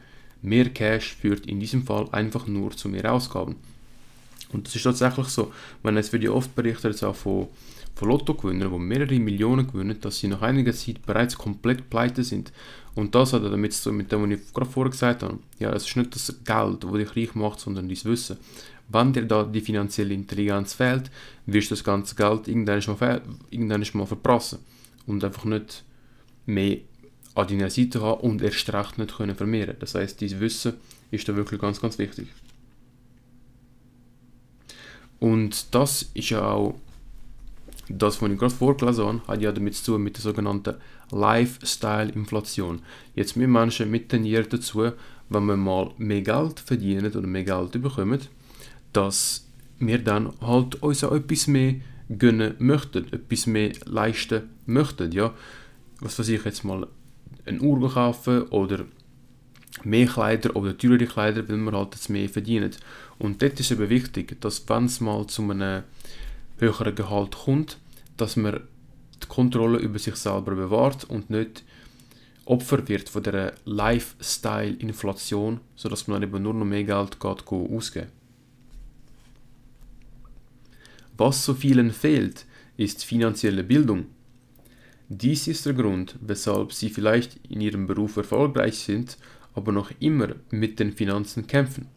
Mehr 0.41 0.69
Cash 0.69 1.15
führt 1.15 1.45
in 1.45 1.59
diesem 1.59 1.83
Fall 1.83 2.07
einfach 2.11 2.47
nur 2.47 2.71
zu 2.71 2.89
mehr 2.89 3.11
Ausgaben. 3.11 3.55
Und 4.51 4.67
das 4.67 4.75
ist 4.75 4.83
tatsächlich 4.83 5.27
so, 5.27 5.51
wenn 5.83 5.97
es 5.97 6.13
wird 6.13 6.23
ja 6.23 6.31
oft 6.31 6.55
berichtet 6.55 7.03
auch 7.03 7.15
von, 7.15 7.47
von 7.95 8.09
Lottogewinnern, 8.09 8.71
die 8.71 8.79
mehrere 8.79 9.19
Millionen 9.19 9.67
gewinnen, 9.67 9.99
dass 10.01 10.19
sie 10.19 10.27
nach 10.27 10.41
einiger 10.41 10.73
Zeit 10.73 11.05
bereits 11.05 11.37
komplett 11.37 11.89
pleite 11.89 12.23
sind. 12.23 12.51
Und 12.93 13.13
das 13.13 13.33
hat 13.33 13.43
damit 13.43 13.73
zu 13.73 13.91
mit 13.91 14.11
dem, 14.11 14.23
was 14.23 14.39
ich 14.39 14.53
gerade 14.53 14.69
vorher 14.69 14.91
gesagt 14.91 15.23
habe. 15.23 15.39
Ja, 15.59 15.73
es 15.73 15.87
ist 15.87 15.97
nicht 15.97 16.15
das 16.15 16.33
Geld, 16.45 16.83
das 16.83 16.91
dich 16.91 17.15
reich 17.15 17.35
macht, 17.35 17.59
sondern 17.59 17.89
dein 17.89 18.03
Wissen. 18.05 18.37
Wenn 18.87 19.13
dir 19.13 19.25
da 19.25 19.43
die 19.43 19.61
finanzielle 19.61 20.13
Intelligenz 20.13 20.73
fehlt, 20.73 21.09
wirst 21.45 21.71
du 21.71 21.75
das 21.75 21.83
ganze 21.83 22.15
Geld 22.15 22.47
irgendwann 22.47 22.97
mal, 22.99 23.21
irgendwann 23.49 23.85
mal 23.93 24.05
verprassen. 24.05 24.59
Und 25.07 25.23
einfach 25.23 25.45
nicht 25.45 25.83
mehr 26.45 26.77
an 27.35 27.47
deiner 27.47 27.69
Seite 27.69 28.01
haben 28.01 28.21
und 28.21 28.41
erst 28.41 28.71
recht 28.71 28.97
nicht 28.97 29.15
können 29.15 29.35
vermehren. 29.35 29.75
Das 29.79 29.95
heißt, 29.95 30.21
dein 30.21 30.39
Wissen 30.39 30.73
ist 31.11 31.27
da 31.27 31.35
wirklich 31.35 31.59
ganz, 31.59 31.81
ganz 31.81 31.97
wichtig. 31.97 32.27
Und 35.19 35.73
das 35.73 36.09
ist 36.13 36.29
ja 36.29 36.45
auch 36.45 36.75
das, 37.89 38.21
was 38.21 38.31
ich 38.31 38.39
gerade 38.39 38.53
vorgelesen 38.53 39.05
habe, 39.05 39.27
hat 39.27 39.41
ja 39.41 39.51
damit 39.51 39.75
zu 39.75 39.93
tun 39.93 40.03
mit 40.03 40.15
der 40.15 40.23
sogenannten 40.23 40.75
Lifestyle-Inflation. 41.11 42.81
Jetzt 43.13 43.39
wir 43.39 43.47
Menschen 43.47 43.91
mit 43.91 44.09
tendieren 44.09 44.47
dazu, 44.49 44.91
wenn 45.29 45.45
wir 45.45 45.57
mal 45.57 45.91
mehr 45.97 46.21
Geld 46.21 46.59
verdienen 46.59 47.11
oder 47.13 47.27
mehr 47.27 47.43
Geld 47.43 47.71
bekommen, 47.81 48.21
dass 48.95 49.45
wir 49.79 49.99
dann 49.99 50.33
halt 50.41 50.75
uns 50.81 51.03
auch 51.03 51.11
etwas 51.11 51.47
mehr 51.47 51.75
gönnen 52.17 52.55
möchten, 52.59 53.11
etwas 53.11 53.47
mehr 53.47 53.73
leisten 53.85 54.49
möchten. 54.65 55.11
Ja? 55.11 55.33
Was 55.99 56.17
weiß 56.17 56.29
ich 56.29 56.45
jetzt 56.45 56.63
mal, 56.63 56.87
eine 57.45 57.59
Uhr 57.59 57.91
kaufen 57.91 58.43
oder 58.43 58.85
mehr 59.83 60.07
Kleider 60.07 60.55
oder 60.55 60.77
teurere 60.77 61.05
Kleider, 61.05 61.47
weil 61.49 61.57
wir 61.57 61.71
halt 61.73 61.93
jetzt 61.93 62.09
mehr 62.09 62.29
verdienen. 62.29 62.71
Und 63.19 63.41
dort 63.41 63.59
ist 63.59 63.71
eben 63.71 63.89
wichtig, 63.89 64.39
dass 64.41 64.67
wenn 64.69 64.85
es 64.85 65.01
mal 65.01 65.27
zu 65.27 65.41
einem 65.43 65.83
höheren 66.57 66.95
Gehalt 66.95 67.35
kommt, 67.35 67.77
dass 68.17 68.37
man 68.37 68.61
die 69.21 69.27
Kontrolle 69.27 69.79
über 69.79 69.99
sich 69.99 70.15
selber 70.15 70.55
bewahrt 70.55 71.03
und 71.03 71.29
nicht 71.29 71.63
Opfer 72.45 72.87
wird 72.87 73.09
von 73.09 73.23
der 73.23 73.53
Lifestyle-Inflation, 73.65 75.59
sodass 75.75 76.07
man 76.07 76.21
dann 76.21 76.29
eben 76.29 76.43
nur 76.43 76.53
noch 76.53 76.65
mehr 76.65 76.83
Geld 76.83 77.19
geht, 77.19 77.47
ausgeben 77.47 78.07
Was 81.17 81.45
so 81.45 81.53
vielen 81.53 81.91
fehlt, 81.91 82.45
ist 82.77 83.05
finanzielle 83.05 83.63
Bildung. 83.63 84.07
Dies 85.07 85.47
ist 85.47 85.65
der 85.65 85.73
Grund, 85.73 86.17
weshalb 86.19 86.73
sie 86.73 86.89
vielleicht 86.89 87.39
in 87.47 87.61
ihrem 87.61 87.87
Beruf 87.87 88.17
erfolgreich 88.17 88.79
sind, 88.79 89.17
aber 89.53 89.71
noch 89.71 89.91
immer 89.99 90.35
mit 90.51 90.79
den 90.79 90.91
Finanzen 90.91 91.47
kämpfen. 91.47 91.87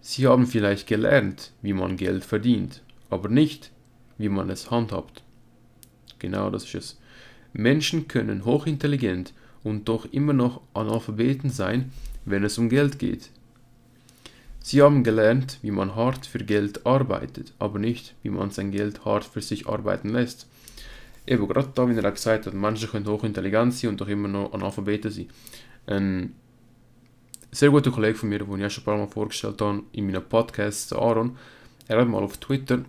Sie 0.00 0.26
haben 0.26 0.46
vielleicht 0.46 0.86
gelernt, 0.86 1.52
wie 1.62 1.74
man 1.74 1.96
Geld 1.96 2.24
verdient, 2.24 2.82
aber 3.10 3.28
nicht, 3.28 3.70
wie 4.18 4.30
man 4.30 4.50
es 4.50 4.70
handhabt. 4.70 5.22
Genau 6.18 6.50
das 6.50 6.64
ist 6.64 6.74
es. 6.74 7.00
Menschen 7.52 8.08
können 8.08 8.44
hochintelligent 8.44 9.34
und 9.62 9.88
doch 9.88 10.06
immer 10.10 10.32
noch 10.32 10.62
Analphabeten 10.74 11.50
sein, 11.50 11.92
wenn 12.24 12.44
es 12.44 12.58
um 12.58 12.68
Geld 12.68 12.98
geht. 12.98 13.30
Sie 14.62 14.82
haben 14.82 15.02
gelernt, 15.02 15.58
wie 15.62 15.70
man 15.70 15.96
hart 15.96 16.26
für 16.26 16.38
Geld 16.38 16.86
arbeitet, 16.86 17.54
aber 17.58 17.78
nicht, 17.78 18.14
wie 18.22 18.30
man 18.30 18.50
sein 18.50 18.70
Geld 18.70 19.04
hart 19.04 19.24
für 19.24 19.40
sich 19.40 19.66
arbeiten 19.66 20.10
lässt. 20.10 20.46
Eben 21.26 21.48
gerade 21.48 21.70
da, 21.74 21.88
wie 21.88 21.96
er 21.96 22.12
gesagt 22.12 22.46
hat, 22.46 22.54
Menschen 22.54 22.90
können 22.90 23.06
hochintelligent 23.06 23.74
sein 23.74 23.90
und 23.90 24.00
doch 24.00 24.08
immer 24.08 24.28
noch 24.28 24.52
Analphabeten 24.52 25.10
sein. 25.10 25.28
Ein 25.86 26.34
sehr 27.50 27.70
guter 27.70 27.90
Kollege 27.90 28.16
von 28.16 28.28
mir, 28.28 28.38
den 28.38 28.58
ich 28.58 28.64
auch 28.64 28.70
schon 28.70 28.82
ein 28.82 28.84
paar 28.84 28.98
Mal 28.98 29.08
vorgestellt 29.08 29.60
habe 29.60 29.82
in 29.92 30.06
meinem 30.06 30.22
Podcast, 30.22 30.92
Aaron, 30.92 31.36
er 31.88 32.00
hat 32.00 32.08
mal 32.08 32.22
auf 32.22 32.36
Twitter 32.38 32.84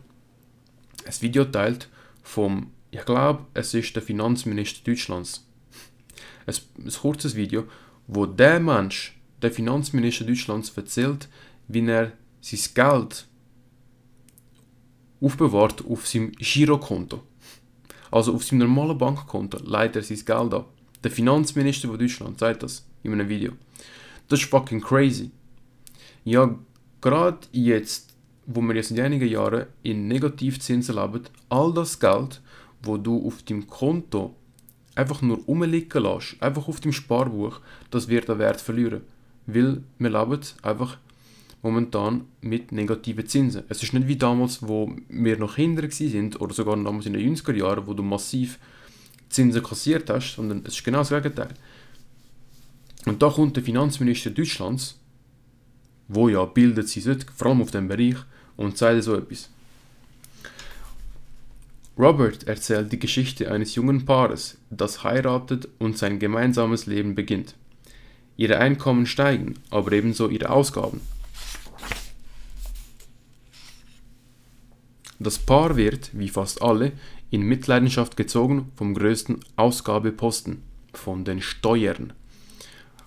ein 1.06 1.22
Video 1.22 1.46
teilt 1.46 1.90
vom, 2.22 2.72
ich 2.92 3.04
glaube, 3.06 3.46
es 3.54 3.74
ist 3.74 3.96
der 3.96 4.04
Finanzminister 4.04 4.82
Deutschlands. 4.84 5.48
Ein, 6.46 6.56
ein 6.86 6.92
kurzes 6.92 7.36
Video 7.36 7.66
wo 8.08 8.26
der 8.26 8.60
Mensch, 8.60 9.18
der 9.42 9.52
Finanzminister 9.52 10.26
Deutschlands, 10.26 10.76
erzählt, 10.76 11.30
wie 11.74 11.88
er 11.88 12.12
sein 12.42 12.60
Geld 12.74 13.28
aufbewahrt 15.22 15.86
auf 15.88 16.08
seinem 16.08 16.32
Girokonto. 16.34 17.22
Also 18.10 18.34
auf 18.34 18.44
seinem 18.44 18.60
normalen 18.60 18.98
Bankkonto 18.98 19.60
leitet 19.64 19.98
er 19.98 20.04
sein 20.04 20.26
Geld 20.26 20.54
ab. 20.54 20.70
Der 21.04 21.12
Finanzminister 21.12 21.88
von 21.88 21.98
Deutschland 22.00 22.40
sagt 22.40 22.64
das 22.64 22.86
in 23.04 23.14
einem 23.14 23.30
Video. 23.30 23.54
Das 24.28 24.42
ist 24.42 24.50
fucking 24.50 24.82
crazy. 24.82 25.32
Ja, 26.24 26.56
gerade 27.00 27.40
jetzt, 27.52 28.16
wo 28.46 28.62
wir 28.62 28.76
jetzt 28.76 28.92
in 28.92 29.00
einigen 29.00 29.28
Jahren 29.28 29.68
in 29.84 30.08
Negativzinsen 30.08 30.96
leben, 30.96 31.24
all 31.50 31.74
das 31.74 32.00
Geld, 32.00 32.42
wo 32.84 32.98
du 32.98 33.26
auf 33.26 33.44
deinem 33.44 33.68
Konto 33.68 34.36
einfach 34.96 35.22
nur 35.22 35.38
rumliegen 35.38 36.04
lässt, 36.04 36.42
einfach 36.42 36.68
auf 36.68 36.80
dem 36.80 36.94
Sparbuch, 36.94 37.60
das 37.90 38.08
wird 38.08 38.30
an 38.30 38.40
Wert 38.40 38.62
verlieren. 38.62 39.02
Weil 39.46 39.82
wir 39.98 40.10
leben 40.10 40.42
einfach 40.62 40.98
momentan 41.62 42.26
mit 42.42 42.72
negativen 42.72 43.28
Zinsen. 43.28 43.64
Es 43.70 43.84
ist 43.84 43.94
nicht 43.94 44.08
wie 44.08 44.16
damals, 44.16 44.68
wo 44.68 44.96
wir 45.10 45.38
noch 45.38 45.56
Kinder 45.56 45.90
sind 45.92 46.40
oder 46.42 46.54
sogar 46.54 46.76
damals 46.76 47.06
in 47.06 47.14
den 47.14 47.36
90er 47.36 47.54
Jahren, 47.54 47.86
wo 47.88 47.94
du 47.94 48.04
massiv 48.04 48.58
Zinsen 49.30 49.64
kassiert 49.64 50.10
hast, 50.10 50.36
sondern 50.36 50.62
es 50.66 50.76
ist 50.76 50.84
genau 50.84 51.00
das 51.00 51.10
Gegenteil. 51.10 51.54
Und 53.06 53.22
da 53.22 53.30
kommt 53.30 53.56
der 53.56 53.64
Finanzminister 53.64 54.30
Deutschlands, 54.30 55.00
wo 56.08 56.30
ja 56.30 56.46
bildet 56.46 56.90
sie 56.90 57.02
sollte, 57.02 57.26
vor 57.36 57.48
allem 57.48 57.62
auf 57.62 57.72
dem 57.72 57.88
Bereich, 57.88 58.18
und 58.58 58.78
sagt 58.78 59.04
so 59.04 59.16
etwas. 59.16 59.50
Robert 61.98 62.48
erzählt 62.48 62.92
die 62.92 63.00
Geschichte 63.00 63.52
eines 63.52 63.76
jungen 63.76 64.06
Paares, 64.06 64.58
das 64.70 65.04
heiratet 65.04 65.68
und 65.78 65.98
sein 65.98 66.20
gemeinsames 66.20 66.86
Leben 66.86 67.16
beginnt. 67.16 67.56
Ihre 68.38 68.58
Einkommen 68.58 69.06
steigen, 69.06 69.56
aber 69.70 69.92
ebenso 69.92 70.30
ihre 70.30 70.50
Ausgaben. 70.50 71.02
Das 75.24 75.38
Paar 75.38 75.76
wird, 75.76 76.10
wie 76.14 76.30
fast 76.30 76.64
alle, 76.64 76.94
in 77.30 77.44
Mitleidenschaft 77.44 78.18
gezogen 78.18 78.72
vom 78.76 78.96
größten 78.96 79.40
Ausgabeposten, 79.56 80.64
von 80.96 81.24
den 81.26 81.44
Steuern. 81.44 82.14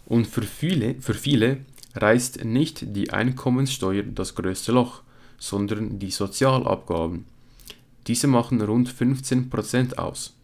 Und 0.07 0.29
für 0.29 0.43
viele, 0.43 0.95
für 1.01 1.15
viele 1.15 1.65
reißt 1.97 2.45
nicht 2.45 2.95
die 2.95 3.11
Einkommenssteuer 3.11 4.05
das 4.05 4.37
größte 4.37 4.71
Loch, 4.71 5.03
sondern 5.39 5.99
die 5.99 6.13
Sozialabgaben. 6.13 7.25
Diese 8.07 8.29
machen 8.29 8.61
rund 8.61 8.89
15% 8.89 9.97
aus. 9.97 10.37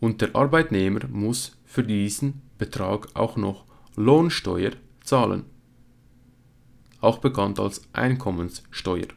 Und 0.00 0.22
der 0.22 0.34
Arbeitnehmer 0.34 1.06
muss 1.08 1.58
für 1.66 1.84
diesen 1.84 2.40
Betrag 2.56 3.08
auch 3.12 3.36
noch 3.36 3.66
Lohnsteuer 3.96 4.72
zahlen, 5.04 5.44
auch 7.02 7.18
bekannt 7.18 7.60
als 7.60 7.82
Einkommenssteuer. 7.92 9.08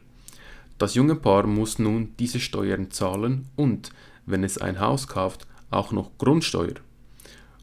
Das 0.82 0.96
junge 0.96 1.14
Paar 1.14 1.46
muss 1.46 1.78
nun 1.78 2.12
diese 2.18 2.40
Steuern 2.40 2.90
zahlen 2.90 3.46
und, 3.54 3.92
wenn 4.26 4.42
es 4.42 4.58
ein 4.58 4.80
Haus 4.80 5.06
kauft, 5.06 5.46
auch 5.70 5.92
noch 5.92 6.18
Grundsteuer. 6.18 6.74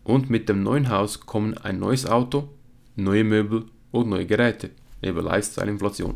Und 0.06 0.30
mit 0.30 0.48
dem 0.48 0.64
neuen 0.64 0.88
Haus 0.88 1.20
kommen 1.20 1.58
ein 1.58 1.80
neues 1.80 2.06
Auto, 2.06 2.48
neue 2.96 3.26
Möbel 3.26 3.66
und 3.92 4.08
neue 4.08 4.26
Geräte, 4.26 4.70
eben 5.02 5.22
Lifestyle-Inflation. 5.22 6.16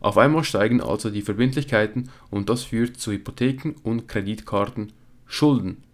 Auf 0.00 0.16
einmal 0.16 0.42
steigen 0.42 0.80
also 0.80 1.10
die 1.10 1.20
Verbindlichkeiten 1.20 2.08
und 2.30 2.48
das 2.48 2.64
führt 2.64 2.96
zu 2.96 3.12
Hypotheken 3.12 3.74
und 3.82 4.08
Kreditkartenschulden. 4.08 5.84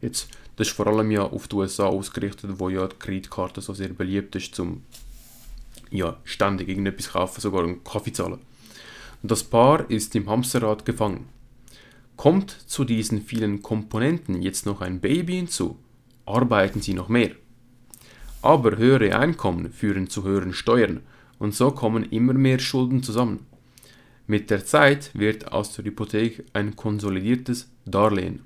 Jetzt, 0.00 0.28
das 0.56 0.66
ist 0.66 0.74
vor 0.74 0.88
allem 0.88 1.12
ja 1.12 1.22
auf 1.22 1.46
die 1.46 1.54
USA 1.54 1.86
ausgerichtet, 1.86 2.58
wo 2.58 2.68
ja 2.68 2.88
die 2.88 2.96
Kreditkarte 2.96 3.60
so 3.60 3.74
sehr 3.74 3.90
beliebt 3.90 4.34
ist 4.34 4.56
zum 4.56 4.82
ja, 5.90 6.16
ständig 6.24 6.68
irgendetwas 6.68 7.12
kaufen, 7.12 7.40
sogar 7.40 7.64
einen 7.64 7.84
Kaffee 7.84 8.12
zahlen. 8.12 8.40
Und 9.22 9.30
das 9.30 9.44
Paar 9.44 9.88
ist 9.90 10.14
im 10.14 10.28
Hamsterrad 10.28 10.84
gefangen. 10.84 11.26
Kommt 12.16 12.50
zu 12.50 12.84
diesen 12.84 13.22
vielen 13.22 13.62
Komponenten 13.62 14.42
jetzt 14.42 14.66
noch 14.66 14.80
ein 14.80 15.00
Baby 15.00 15.34
hinzu, 15.34 15.78
arbeiten 16.26 16.80
sie 16.80 16.94
noch 16.94 17.08
mehr. 17.08 17.30
Aber 18.42 18.76
höhere 18.76 19.18
Einkommen 19.18 19.72
führen 19.72 20.08
zu 20.08 20.22
höheren 20.24 20.52
Steuern 20.52 21.00
und 21.38 21.54
so 21.54 21.70
kommen 21.70 22.04
immer 22.04 22.34
mehr 22.34 22.58
Schulden 22.58 23.02
zusammen. 23.02 23.46
Mit 24.26 24.50
der 24.50 24.64
Zeit 24.64 25.10
wird 25.14 25.52
aus 25.52 25.72
der 25.72 25.84
Hypothek 25.84 26.44
ein 26.52 26.76
konsolidiertes 26.76 27.70
Darlehen. 27.84 28.40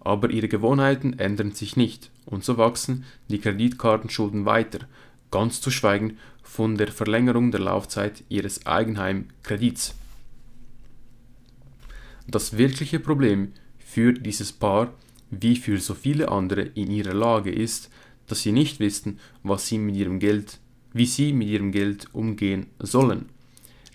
Aber 0.00 0.30
ihre 0.30 0.48
Gewohnheiten 0.48 1.18
ändern 1.18 1.52
sich 1.52 1.76
nicht 1.76 2.10
und 2.26 2.44
so 2.44 2.58
wachsen 2.58 3.04
die 3.28 3.38
Kreditkartenschulden 3.38 4.44
weiter, 4.44 4.80
ganz 5.30 5.60
zu 5.60 5.70
schweigen 5.70 6.18
von 6.42 6.76
der 6.76 6.88
Verlängerung 6.88 7.50
der 7.50 7.60
Laufzeit 7.60 8.24
ihres 8.28 8.66
Eigenheimkredits. 8.66 9.94
Das 12.26 12.56
wirkliche 12.56 13.00
Problem 13.00 13.52
für 13.78 14.12
dieses 14.12 14.52
Paar, 14.52 14.92
wie 15.30 15.56
für 15.56 15.78
so 15.78 15.94
viele 15.94 16.30
andere 16.30 16.62
in 16.62 16.90
ihrer 16.90 17.14
Lage 17.14 17.50
ist, 17.50 17.90
dass 18.26 18.42
sie 18.42 18.52
nicht 18.52 18.80
wissen, 18.80 19.18
was 19.42 19.66
sie 19.66 19.78
mit 19.78 19.96
ihrem 19.96 20.18
Geld, 20.18 20.58
wie 20.92 21.06
sie 21.06 21.32
mit 21.32 21.48
ihrem 21.48 21.72
Geld 21.72 22.06
umgehen 22.12 22.66
sollen. 22.78 23.30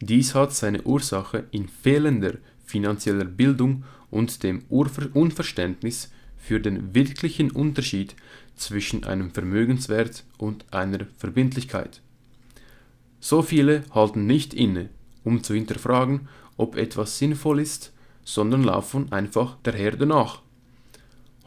Dies 0.01 0.35
hat 0.35 0.53
seine 0.53 0.81
Ursache 0.83 1.45
in 1.51 1.67
fehlender 1.67 2.33
finanzieller 2.65 3.25
Bildung 3.25 3.83
und 4.09 4.43
dem 4.43 4.63
Unverständnis 4.69 6.11
für 6.37 6.59
den 6.59 6.93
wirklichen 6.93 7.51
Unterschied 7.51 8.15
zwischen 8.55 9.03
einem 9.03 9.31
Vermögenswert 9.31 10.23
und 10.37 10.65
einer 10.71 11.05
Verbindlichkeit. 11.17 12.01
So 13.19 13.41
viele 13.41 13.83
halten 13.91 14.25
nicht 14.25 14.53
inne, 14.53 14.89
um 15.23 15.43
zu 15.43 15.53
hinterfragen, 15.53 16.27
ob 16.57 16.75
etwas 16.75 17.17
sinnvoll 17.17 17.59
ist, 17.59 17.93
sondern 18.23 18.63
laufen 18.63 19.11
einfach 19.11 19.57
der 19.63 19.73
Herde 19.73 20.05
nach. 20.05 20.41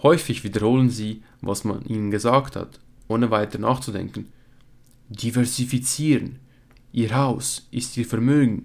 Häufig 0.02 0.44
wiederholen 0.44 0.90
sie, 0.90 1.22
was 1.40 1.64
man 1.64 1.84
ihnen 1.84 2.10
gesagt 2.10 2.56
hat, 2.56 2.80
ohne 3.08 3.30
weiter 3.30 3.58
nachzudenken. 3.58 4.28
Diversifizieren. 5.08 6.38
Ihr 6.92 7.14
Haus 7.14 7.68
ist 7.70 7.96
ihr 7.96 8.06
Vermögen. 8.06 8.64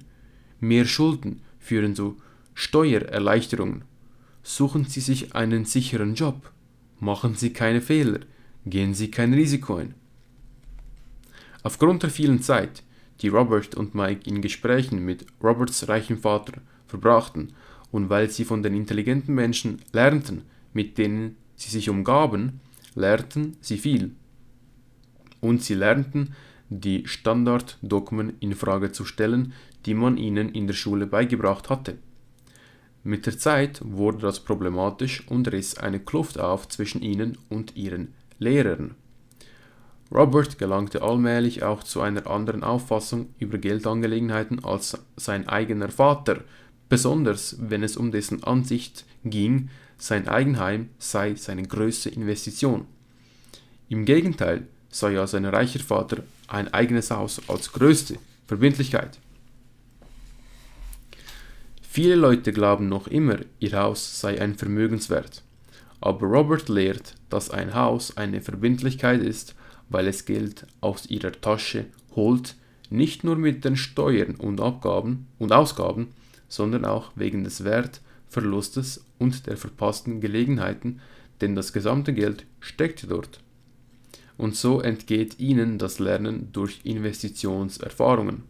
Mehr 0.60 0.86
Schulden 0.86 1.42
führen 1.60 1.96
zu 1.96 2.18
Steuererleichterungen. 2.54 3.84
Suchen 4.44 4.86
Sie 4.86 5.02
sich 5.02 5.36
einen 5.36 5.66
sicheren 5.66 6.16
Job. 6.16 6.52
Machen 7.02 7.34
Sie 7.34 7.52
keine 7.52 7.82
Fehler. 7.82 8.20
Gehen 8.68 8.94
Sie 8.94 9.10
kein 9.10 9.34
Risiko 9.34 9.78
ein. 9.78 9.96
Aufgrund 11.64 12.04
der 12.04 12.12
vielen 12.12 12.44
Zeit, 12.44 12.84
die 13.22 13.30
Robert 13.30 13.74
und 13.74 13.96
Mike 13.96 14.30
in 14.30 14.40
Gesprächen 14.40 15.04
mit 15.04 15.26
Roberts 15.42 15.90
reichem 15.90 16.20
Vater 16.20 16.62
verbrachten 16.86 17.54
und 17.92 18.12
weil 18.12 18.30
sie 18.30 18.46
von 18.46 18.62
den 18.62 18.76
intelligenten 18.76 19.34
Menschen 19.34 19.82
lernten, 19.92 20.44
mit 20.74 21.00
denen 21.00 21.38
sie 21.56 21.72
sich 21.72 21.90
umgaben, 21.90 22.60
lernten 22.94 23.58
sie 23.62 23.80
viel. 23.80 24.12
Und 25.40 25.64
sie 25.64 25.74
lernten, 25.74 26.36
die 26.70 27.08
Standarddogmen 27.08 28.34
in 28.42 28.54
Frage 28.54 28.92
zu 28.92 29.06
stellen, 29.06 29.54
die 29.88 29.96
man 29.96 30.18
ihnen 30.18 30.50
in 30.50 30.68
der 30.68 30.76
Schule 30.76 31.08
beigebracht 31.08 31.72
hatte. 31.72 31.98
Mit 33.04 33.26
der 33.26 33.38
Zeit 33.38 33.82
wurde 33.84 34.20
das 34.20 34.42
problematisch 34.42 35.28
und 35.28 35.52
riss 35.52 35.78
eine 35.78 36.00
Kluft 36.00 36.40
auf 36.40 36.68
zwischen 36.68 37.02
ihnen 37.02 37.38
und 37.50 37.76
ihren 37.76 38.14
Lehrern. 38.38 38.96
Robert 40.14 40.58
gelangte 40.60 41.02
allmählich 41.02 41.64
auch 41.64 41.84
zu 41.84 42.02
einer 42.02 42.28
anderen 42.28 42.64
Auffassung 42.64 43.34
über 43.40 43.58
Geldangelegenheiten 43.58 44.64
als 44.64 44.98
sein 45.16 45.48
eigener 45.48 45.90
Vater, 45.90 46.42
besonders 46.90 47.56
wenn 47.60 47.82
es 47.82 47.96
um 47.98 48.12
dessen 48.12 48.44
Ansicht 48.44 49.06
ging, 49.24 49.70
sein 49.98 50.28
Eigenheim 50.28 50.90
sei 51.00 51.36
seine 51.36 51.64
größte 51.64 52.10
Investition. 52.10 52.86
Im 53.88 54.06
Gegenteil 54.06 54.68
sah 54.90 55.10
ja 55.10 55.26
sein 55.26 55.46
reicher 55.46 55.80
Vater 55.80 56.24
ein 56.48 56.74
eigenes 56.74 57.10
Haus 57.10 57.42
als 57.48 57.72
größte 57.72 58.18
Verbindlichkeit. 58.48 59.18
Viele 61.94 62.16
Leute 62.16 62.54
glauben 62.54 62.88
noch 62.88 63.08
immer, 63.08 63.40
ihr 63.60 63.74
Haus 63.74 64.22
sei 64.22 64.40
ein 64.40 64.56
Vermögenswert, 64.56 65.44
aber 66.00 66.26
Robert 66.26 66.70
lehrt, 66.70 67.16
dass 67.30 67.50
ein 67.50 67.76
Haus 67.76 68.16
eine 68.16 68.40
Verbindlichkeit 68.40 69.22
ist 69.22 69.56
weil 69.92 70.08
es 70.08 70.26
Geld 70.26 70.66
aus 70.80 71.06
ihrer 71.08 71.34
Tasche 71.34 71.86
holt, 72.16 72.56
nicht 72.90 73.24
nur 73.24 73.36
mit 73.36 73.64
den 73.66 73.76
Steuern 73.76 74.36
und 74.36 74.62
Abgaben 74.62 75.28
und 75.38 75.52
Ausgaben, 75.52 76.08
sondern 76.48 76.86
auch 76.86 77.12
wegen 77.16 77.44
des 77.44 77.64
Wertverlustes 77.64 79.04
und 79.20 79.48
der 79.48 79.58
verpassten 79.58 80.22
Gelegenheiten, 80.22 81.02
denn 81.42 81.56
das 81.56 81.74
gesamte 81.74 82.14
Geld 82.14 82.46
steckt 82.60 83.10
dort. 83.10 83.42
Und 84.38 84.56
so 84.56 84.82
entgeht 84.82 85.40
ihnen 85.40 85.78
das 85.78 86.00
Lernen 86.00 86.50
durch 86.52 86.80
Investitionserfahrungen. 86.84 88.44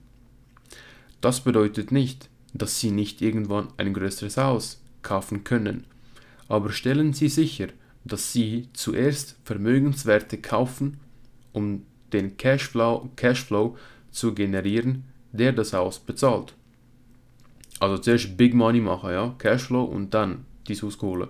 Das 1.21 1.41
bedeutet 1.41 1.91
nicht, 1.91 2.29
dass 2.53 2.79
sie 2.79 2.91
nicht 2.91 3.21
irgendwann 3.21 3.69
ein 3.77 3.93
größeres 3.93 4.37
Haus 4.37 4.81
kaufen 5.01 5.43
können, 5.43 5.85
aber 6.47 6.71
stellen 6.71 7.13
Sie 7.13 7.29
sicher, 7.29 7.67
dass 8.03 8.33
sie 8.33 8.67
zuerst 8.73 9.37
Vermögenswerte 9.45 10.37
kaufen, 10.37 10.99
um 11.53 11.85
den 12.11 12.35
Cashflow, 12.37 13.09
Cashflow 13.15 13.77
zu 14.11 14.33
generieren, 14.33 15.05
der 15.31 15.53
das 15.53 15.73
Haus 15.73 15.99
bezahlt. 15.99 16.53
Also 17.79 17.97
zuerst 17.97 18.37
Big 18.37 18.53
Money 18.53 18.81
machen, 18.81 19.11
ja, 19.11 19.33
Cashflow 19.37 19.83
und 19.83 20.13
dann 20.13 20.45
die 20.67 20.75
Haus 20.75 21.01
holen. 21.01 21.29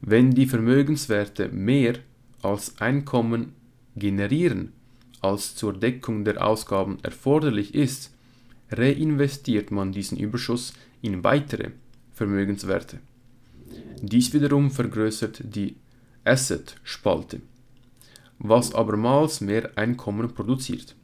Wenn 0.00 0.32
die 0.32 0.46
Vermögenswerte 0.46 1.48
mehr 1.48 1.94
als 2.42 2.80
Einkommen 2.80 3.52
generieren, 3.94 4.72
als 5.20 5.54
zur 5.54 5.72
Deckung 5.74 6.24
der 6.24 6.44
Ausgaben 6.44 6.98
erforderlich 7.02 7.74
ist, 7.74 8.12
reinvestiert 8.72 9.70
man 9.70 9.92
diesen 9.92 10.18
Überschuss 10.18 10.72
in 11.00 11.24
weitere 11.24 11.70
Vermögenswerte. 12.12 13.00
Dies 14.00 14.32
wiederum 14.32 14.70
vergrößert 14.70 15.42
die 15.44 15.76
Asset-Spalte, 16.24 17.40
was 18.38 18.74
abermals 18.74 19.40
mehr 19.40 19.70
Einkommen 19.76 20.32
produziert. 20.34 20.94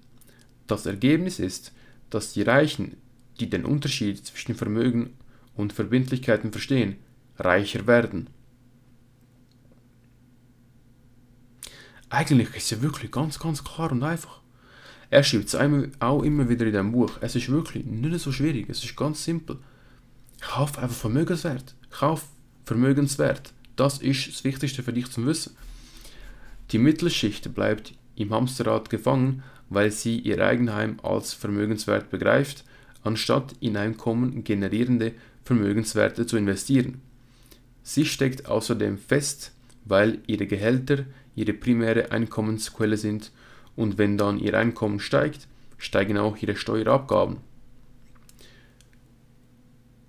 Das 0.66 0.86
Ergebnis 0.86 1.38
ist, 1.38 1.72
dass 2.10 2.32
die 2.32 2.42
Reichen, 2.42 2.96
die 3.40 3.48
den 3.48 3.64
Unterschied 3.64 4.24
zwischen 4.24 4.54
Vermögen 4.54 5.14
und 5.54 5.72
Verbindlichkeiten 5.72 6.52
verstehen, 6.52 6.96
reicher 7.38 7.86
werden. 7.86 8.28
Eigentlich 12.10 12.48
ist 12.54 12.64
es 12.64 12.70
ja 12.70 12.82
wirklich 12.82 13.10
ganz, 13.10 13.38
ganz 13.38 13.62
klar 13.62 13.92
und 13.92 14.02
einfach. 14.02 14.40
Er 15.10 15.22
schreibt 15.22 15.54
es 15.54 15.56
auch 16.00 16.22
immer 16.22 16.48
wieder 16.48 16.66
in 16.66 16.72
dem 16.72 16.92
Buch. 16.92 17.12
Es 17.20 17.34
ist 17.34 17.48
wirklich 17.48 17.84
nicht 17.84 18.18
so 18.20 18.32
schwierig, 18.32 18.68
es 18.68 18.84
ist 18.84 18.96
ganz 18.96 19.24
simpel. 19.24 19.56
Kauf 20.40 20.78
einfach 20.78 20.96
Vermögenswert. 20.96 21.74
Kauf 21.90 22.26
Vermögenswert. 22.64 23.52
Das 23.76 23.98
ist 23.98 24.28
das 24.28 24.44
Wichtigste 24.44 24.82
für 24.82 24.92
dich 24.92 25.10
zu 25.10 25.24
wissen. 25.24 25.56
Die 26.72 26.78
Mittelschicht 26.78 27.54
bleibt 27.54 27.94
im 28.16 28.34
Hamsterrad 28.34 28.90
gefangen, 28.90 29.42
weil 29.70 29.90
sie 29.90 30.18
ihr 30.18 30.44
Eigenheim 30.44 30.98
als 31.02 31.32
Vermögenswert 31.32 32.10
begreift, 32.10 32.64
anstatt 33.02 33.54
in 33.60 33.76
Einkommen 33.76 34.44
generierende 34.44 35.12
Vermögenswerte 35.44 36.26
zu 36.26 36.36
investieren. 36.36 37.00
Sie 37.82 38.04
steckt 38.04 38.46
außerdem 38.46 38.98
fest, 38.98 39.52
weil 39.84 40.18
ihre 40.26 40.46
Gehälter 40.46 41.06
ihre 41.38 41.52
primäre 41.52 42.10
Einkommensquelle 42.10 42.96
sind 42.96 43.30
und 43.78 43.96
wenn 43.96 44.18
dann 44.18 44.40
ihr 44.40 44.54
Einkommen 44.54 44.98
steigt, 44.98 45.46
steigen 45.76 46.18
auch 46.18 46.36
ihre 46.38 46.56
Steuerabgaben. 46.56 47.36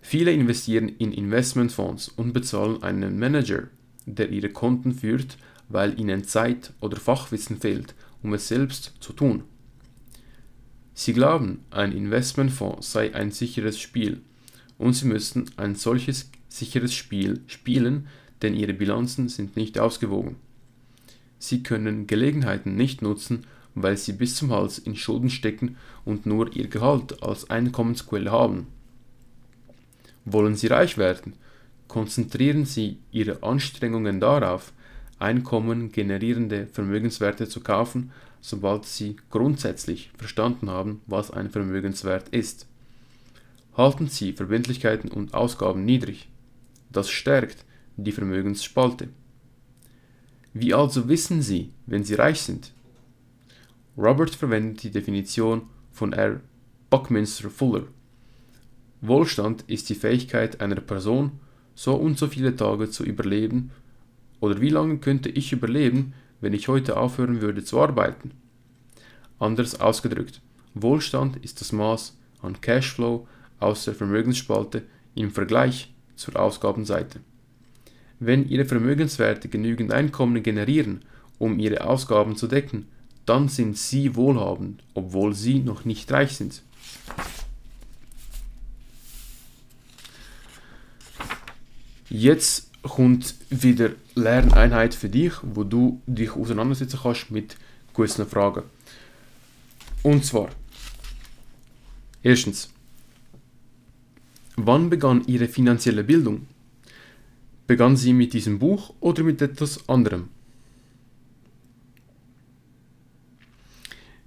Viele 0.02 0.32
investieren 0.32 0.90
in 0.90 1.12
Investmentfonds 1.12 2.10
und 2.10 2.34
bezahlen 2.34 2.82
einen 2.82 3.20
Manager, 3.20 3.68
der 4.08 4.32
ihre 4.32 4.50
Konten 4.50 4.92
führt, 4.92 5.38
weil 5.68 6.00
ihnen 6.00 6.24
Zeit 6.24 6.74
oder 6.82 6.98
Fachwissen 6.98 7.60
fehlt, 7.60 7.94
um 8.24 8.34
es 8.34 8.48
selbst 8.48 8.94
zu 9.02 9.14
tun. 9.14 9.44
Sie 10.96 11.14
glauben, 11.14 11.60
ein 11.70 11.92
Investmentfonds 11.92 12.92
sei 12.92 13.14
ein 13.14 13.30
sicheres 13.30 13.80
Spiel 13.80 14.24
und 14.80 14.94
sie 14.94 15.06
müssten 15.06 15.46
ein 15.58 15.76
solches 15.76 16.32
sicheres 16.48 16.96
Spiel 16.96 17.42
spielen, 17.46 18.08
denn 18.42 18.56
ihre 18.56 18.74
Bilanzen 18.74 19.30
sind 19.30 19.56
nicht 19.56 19.78
ausgewogen. 19.78 20.38
Sie 21.38 21.62
können 21.62 22.08
Gelegenheiten 22.08 22.76
nicht 22.76 23.04
nutzen, 23.04 23.46
weil 23.82 23.98
sie 23.98 24.14
bis 24.14 24.36
zum 24.36 24.52
Hals 24.52 24.78
in 24.78 24.96
Schulden 24.96 25.30
stecken 25.30 25.78
und 26.06 26.26
nur 26.26 26.56
ihr 26.56 26.68
Gehalt 26.68 27.24
als 27.24 27.50
Einkommensquelle 27.50 28.32
haben. 28.32 28.68
Wollen 30.26 30.56
sie 30.56 30.68
reich 30.68 30.98
werden, 30.98 31.34
konzentrieren 31.88 32.66
sie 32.66 33.00
ihre 33.12 33.42
Anstrengungen 33.44 34.20
darauf, 34.20 34.74
Einkommen 35.18 35.92
generierende 35.92 36.68
Vermögenswerte 36.68 37.50
zu 37.50 37.60
kaufen, 37.60 38.12
sobald 38.40 38.86
sie 38.86 39.18
grundsätzlich 39.30 40.12
verstanden 40.18 40.70
haben, 40.70 41.02
was 41.08 41.30
ein 41.30 41.50
Vermögenswert 41.50 42.30
ist. 42.30 42.68
Halten 43.76 44.08
Sie 44.08 44.34
Verbindlichkeiten 44.34 45.12
und 45.12 45.34
Ausgaben 45.34 45.86
niedrig. 45.86 46.30
Das 46.92 47.10
stärkt 47.10 47.66
die 47.98 48.12
Vermögensspalte. 48.12 49.10
Wie 50.54 50.74
also 50.74 51.08
wissen 51.08 51.42
Sie, 51.42 51.72
wenn 51.86 52.04
Sie 52.04 52.16
reich 52.16 52.42
sind? 52.42 52.72
Robert 54.00 54.34
verwendet 54.34 54.84
die 54.84 54.92
Definition 54.92 55.64
von 55.92 56.14
R. 56.14 56.40
Buckminster 56.90 57.50
Fuller. 57.50 57.84
Wohlstand 59.02 59.66
ist 59.68 59.90
die 59.90 59.96
Fähigkeit 59.96 60.62
einer 60.62 60.80
Person, 60.80 61.32
so 61.76 61.96
und 61.96 62.18
so 62.18 62.28
viele 62.28 62.56
Tage 62.56 62.90
zu 62.90 63.04
überleben, 63.04 63.72
oder 64.40 64.62
wie 64.62 64.70
lange 64.70 65.00
könnte 65.00 65.28
ich 65.28 65.52
überleben, 65.52 66.14
wenn 66.40 66.54
ich 66.54 66.70
heute 66.70 66.96
aufhören 66.96 67.42
würde 67.42 67.66
zu 67.66 67.82
arbeiten? 67.82 68.32
Anders 69.38 69.82
ausgedrückt, 69.82 70.40
Wohlstand 70.76 71.36
ist 71.44 71.60
das 71.60 71.74
Maß 71.74 72.18
an 72.42 72.62
Cashflow 72.62 73.28
aus 73.60 73.84
der 73.84 73.96
Vermögensspalte 73.96 74.84
im 75.16 75.30
Vergleich 75.30 75.94
zur 76.16 76.40
Ausgabenseite. 76.40 77.20
Wenn 78.22 78.48
Ihre 78.48 78.64
Vermögenswerte 78.64 79.50
genügend 79.50 79.92
Einkommen 79.92 80.42
generieren, 80.42 81.04
um 81.38 81.60
Ihre 81.60 81.86
Ausgaben 81.86 82.38
zu 82.38 82.48
decken, 82.48 82.88
dann 83.30 83.48
sind 83.48 83.78
Sie 83.78 84.16
wohlhabend, 84.16 84.82
obwohl 84.96 85.36
Sie 85.36 85.60
noch 85.60 85.86
nicht 85.86 86.12
reich 86.12 86.36
sind. 86.36 86.64
Jetzt 92.10 92.72
kommt 92.82 93.36
wieder 93.52 93.92
Lerneinheit 94.16 94.96
für 94.96 95.10
dich, 95.10 95.34
wo 95.44 95.64
du 95.64 96.02
dich 96.08 96.32
auseinandersetzen 96.32 97.00
kannst 97.04 97.30
mit 97.30 97.56
gewissen 97.94 98.26
Fragen. 98.26 98.64
Und 100.02 100.26
zwar, 100.26 100.50
erstens, 102.24 102.72
wann 104.56 104.90
begann 104.90 105.24
Ihre 105.28 105.48
finanzielle 105.48 106.04
Bildung? 106.04 106.48
Begann 107.68 107.96
sie 107.96 108.14
mit 108.14 108.34
diesem 108.34 108.58
Buch 108.58 108.96
oder 109.00 109.22
mit 109.22 109.40
etwas 109.44 109.88
anderem? 109.88 110.30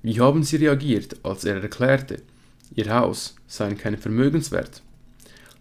Wie 0.02 0.20
haben 0.20 0.42
Sie 0.42 0.56
reagiert, 0.56 1.24
als 1.24 1.44
er 1.44 1.62
erklärte, 1.62 2.22
Ihr 2.74 2.92
Haus 2.92 3.36
sei 3.46 3.74
kein 3.74 3.96
Vermögenswert? 3.96 4.82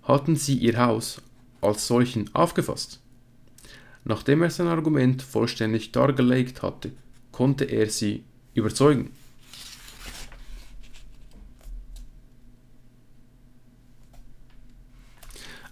Hatten 0.04 0.36
Sie 0.36 0.56
Ihr 0.56 0.78
Haus 0.78 1.22
als 1.62 1.88
solchen 1.88 2.34
aufgefasst? 2.34 3.00
Nachdem 4.04 4.42
er 4.42 4.50
sein 4.50 4.68
Argument 4.68 5.22
vollständig 5.22 5.92
dargelegt 5.92 6.64
hatte, 6.64 6.92
konnte 7.32 7.66
er 7.66 7.90
sie 7.90 8.24
überzeugen. 8.56 9.12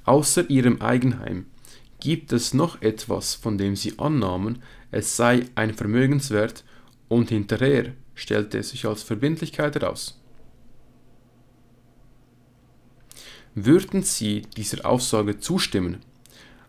Außer 0.06 0.50
ihrem 0.50 0.82
Eigenheim 0.82 1.46
Gibt 2.00 2.32
es 2.32 2.54
noch 2.54 2.82
etwas, 2.82 3.36
von 3.36 3.58
dem 3.58 3.76
sie 3.76 4.00
annahmen, 4.00 4.64
es 4.90 5.18
sei 5.18 5.46
ein 5.56 5.74
Vermögenswert 5.74 6.64
und 7.10 7.30
hinterher 7.30 7.94
stellte 8.20 8.58
es 8.58 8.72
sich 8.72 8.86
als 8.86 9.02
Verbindlichkeit 9.02 9.76
heraus? 9.76 10.20
Würden 13.56 14.04
Sie 14.04 14.42
dieser 14.58 14.86
Aussage 14.86 15.40
zustimmen? 15.40 15.98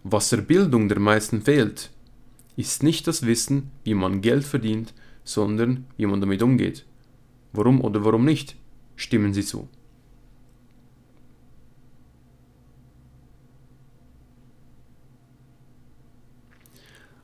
Was 0.05 0.31
der 0.31 0.39
Bildung 0.39 0.89
der 0.89 1.01
meisten 1.01 1.43
fehlt, 1.43 1.91
ist 2.57 2.83
nicht 2.83 3.07
das 3.07 3.27
Wissen, 3.27 3.71
wie 3.85 3.95
man 3.95 4.21
Geld 4.21 4.45
verdient, 4.45 4.95
sondern 5.25 5.87
wie 5.97 6.07
man 6.07 6.21
damit 6.21 6.43
umgeht. 6.43 6.87
Warum 7.53 7.81
oder 7.81 8.05
warum 8.05 8.25
nicht? 8.25 8.55
Stimmen 8.95 9.35
Sie 9.35 9.45
zu. 9.45 9.69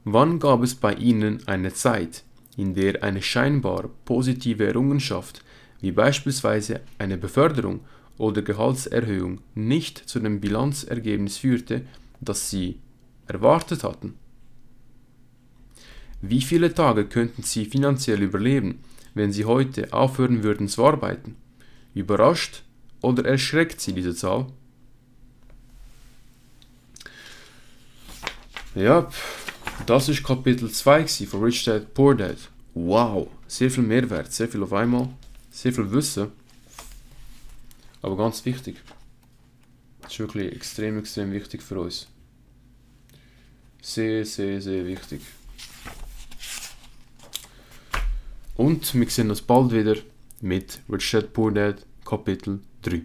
Wann 0.05 0.39
gab 0.39 0.63
es 0.63 0.75
bei 0.75 0.95
Ihnen 0.95 1.47
eine 1.47 1.73
Zeit, 1.73 2.26
in 2.57 2.75
der 2.75 3.03
eine 3.03 3.23
scheinbar 3.23 3.91
positive 4.05 4.67
Errungenschaft, 4.67 5.45
wie 5.81 5.93
beispielsweise 5.93 6.81
eine 6.99 7.19
Beförderung 7.19 7.81
oder 8.19 8.43
Gehaltserhöhung, 8.43 9.41
nicht 9.55 9.99
zu 9.99 10.21
dem 10.21 10.41
Bilanzergebnis 10.41 11.37
führte, 11.39 11.83
das 12.21 12.51
Sie 12.51 12.81
erwartet 13.27 13.85
hatten? 13.85 14.15
Wie 16.23 16.41
viele 16.41 16.73
Tage 16.73 17.05
könnten 17.05 17.43
Sie 17.43 17.67
finanziell 17.67 18.23
überleben, 18.23 18.81
wenn 19.15 19.33
Sie 19.33 19.45
heute 19.45 19.93
aufhören 19.93 20.43
würden 20.43 20.69
zu 20.69 20.85
arbeiten? 20.85 21.37
Überrascht 21.95 22.63
oder 23.03 23.25
erschreckt 23.25 23.81
Sie 23.81 23.93
diese 23.93 24.15
Zahl? 24.15 24.47
Ja, 28.75 29.09
das 29.87 30.09
ist 30.09 30.25
Kapitel 30.25 30.71
2 30.71 31.07
von 31.07 31.43
Rich 31.45 31.65
Dad 31.65 31.95
Poor 31.95 32.17
Dad. 32.17 32.37
Wow, 32.75 33.29
sehr 33.47 33.71
viel 33.71 33.85
Mehrwert, 33.85 34.33
sehr 34.33 34.49
viel 34.49 34.63
auf 34.63 34.73
einmal, 34.73 35.09
sehr 35.51 35.73
viel 35.73 35.91
Wissen. 35.93 36.33
Aber 38.03 38.17
ganz 38.17 38.45
wichtig. 38.45 38.77
Das 40.03 40.13
ist 40.13 40.19
wirklich 40.19 40.53
extrem, 40.53 40.99
extrem 40.99 41.33
wichtig 41.33 41.63
für 41.63 41.81
uns. 41.81 42.09
Sehr, 43.81 44.25
sehr, 44.25 44.61
sehr 44.61 44.85
wichtig. 44.87 45.23
Und 48.57 48.93
wir 48.95 49.09
sehen 49.09 49.31
uns 49.31 49.43
bald 49.43 49.73
wieder 49.73 49.97
mit 50.41 50.81
Rich 50.91 51.13
Dad 51.13 51.33
Poor 51.33 51.53
Dad 51.53 51.87
Kapitel 52.05 52.61
3. 52.83 53.03